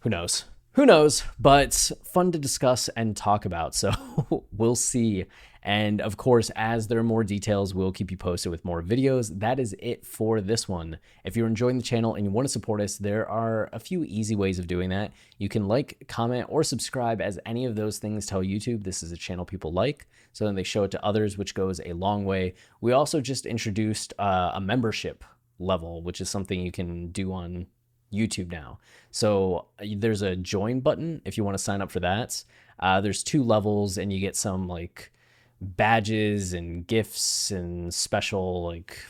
Who 0.00 0.10
knows? 0.10 0.44
who 0.78 0.86
knows, 0.86 1.24
but 1.40 1.90
fun 2.04 2.30
to 2.30 2.38
discuss 2.38 2.88
and 2.90 3.16
talk 3.16 3.44
about. 3.44 3.74
So 3.74 3.90
we'll 4.52 4.76
see. 4.76 5.24
And 5.60 6.00
of 6.00 6.16
course, 6.16 6.52
as 6.54 6.86
there 6.86 7.00
are 7.00 7.02
more 7.02 7.24
details, 7.24 7.74
we'll 7.74 7.90
keep 7.90 8.12
you 8.12 8.16
posted 8.16 8.52
with 8.52 8.64
more 8.64 8.80
videos. 8.80 9.40
That 9.40 9.58
is 9.58 9.74
it 9.80 10.06
for 10.06 10.40
this 10.40 10.68
one. 10.68 11.00
If 11.24 11.36
you're 11.36 11.48
enjoying 11.48 11.78
the 11.78 11.82
channel 11.82 12.14
and 12.14 12.24
you 12.24 12.30
want 12.30 12.46
to 12.46 12.52
support 12.52 12.80
us, 12.80 12.96
there 12.96 13.28
are 13.28 13.68
a 13.72 13.80
few 13.80 14.04
easy 14.04 14.36
ways 14.36 14.60
of 14.60 14.68
doing 14.68 14.90
that. 14.90 15.10
You 15.38 15.48
can 15.48 15.66
like, 15.66 16.04
comment, 16.06 16.46
or 16.48 16.62
subscribe 16.62 17.20
as 17.20 17.40
any 17.44 17.64
of 17.64 17.74
those 17.74 17.98
things 17.98 18.24
tell 18.24 18.44
YouTube 18.44 18.84
this 18.84 19.02
is 19.02 19.10
a 19.10 19.16
channel 19.16 19.44
people 19.44 19.72
like. 19.72 20.06
So 20.32 20.44
then 20.44 20.54
they 20.54 20.62
show 20.62 20.84
it 20.84 20.92
to 20.92 21.04
others, 21.04 21.36
which 21.36 21.56
goes 21.56 21.80
a 21.84 21.92
long 21.92 22.24
way. 22.24 22.54
We 22.80 22.92
also 22.92 23.20
just 23.20 23.46
introduced 23.46 24.14
uh, 24.20 24.52
a 24.54 24.60
membership 24.60 25.24
level, 25.58 26.02
which 26.02 26.20
is 26.20 26.30
something 26.30 26.60
you 26.60 26.70
can 26.70 27.08
do 27.08 27.32
on 27.32 27.66
YouTube 28.12 28.50
now. 28.50 28.78
So 29.10 29.66
uh, 29.80 29.86
there's 29.96 30.22
a 30.22 30.36
join 30.36 30.80
button 30.80 31.22
if 31.24 31.36
you 31.36 31.44
want 31.44 31.56
to 31.56 31.62
sign 31.62 31.80
up 31.80 31.90
for 31.90 32.00
that. 32.00 32.42
Uh, 32.78 33.00
there's 33.00 33.22
two 33.22 33.42
levels, 33.42 33.98
and 33.98 34.12
you 34.12 34.20
get 34.20 34.36
some 34.36 34.68
like 34.68 35.12
badges 35.60 36.52
and 36.52 36.86
gifts 36.86 37.50
and 37.50 37.92
special 37.92 38.64
like 38.64 39.04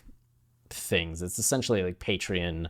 things. 0.71 1.23
It's 1.23 1.39
essentially 1.39 1.83
like 1.83 1.99
Patreon 1.99 2.69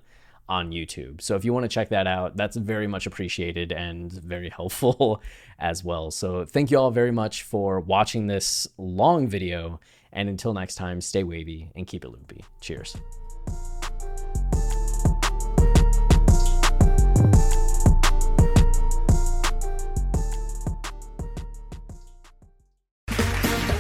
on 0.48 0.70
YouTube. 0.70 1.20
So 1.20 1.36
if 1.36 1.44
you 1.44 1.52
want 1.52 1.64
to 1.64 1.68
check 1.68 1.90
that 1.90 2.06
out, 2.06 2.36
that's 2.36 2.56
very 2.56 2.86
much 2.86 3.06
appreciated 3.06 3.72
and 3.72 4.10
very 4.12 4.48
helpful 4.56 5.22
as 5.58 5.84
well. 5.84 6.10
So 6.10 6.44
thank 6.44 6.70
you 6.70 6.78
all 6.78 6.90
very 6.90 7.12
much 7.12 7.42
for 7.42 7.80
watching 7.80 8.26
this 8.26 8.66
long 8.78 9.28
video. 9.28 9.80
And 10.12 10.28
until 10.28 10.54
next 10.54 10.76
time, 10.76 11.00
stay 11.00 11.22
wavy 11.22 11.70
and 11.76 11.86
keep 11.86 12.04
it 12.04 12.08
loopy. 12.08 12.44
Cheers. 12.60 12.96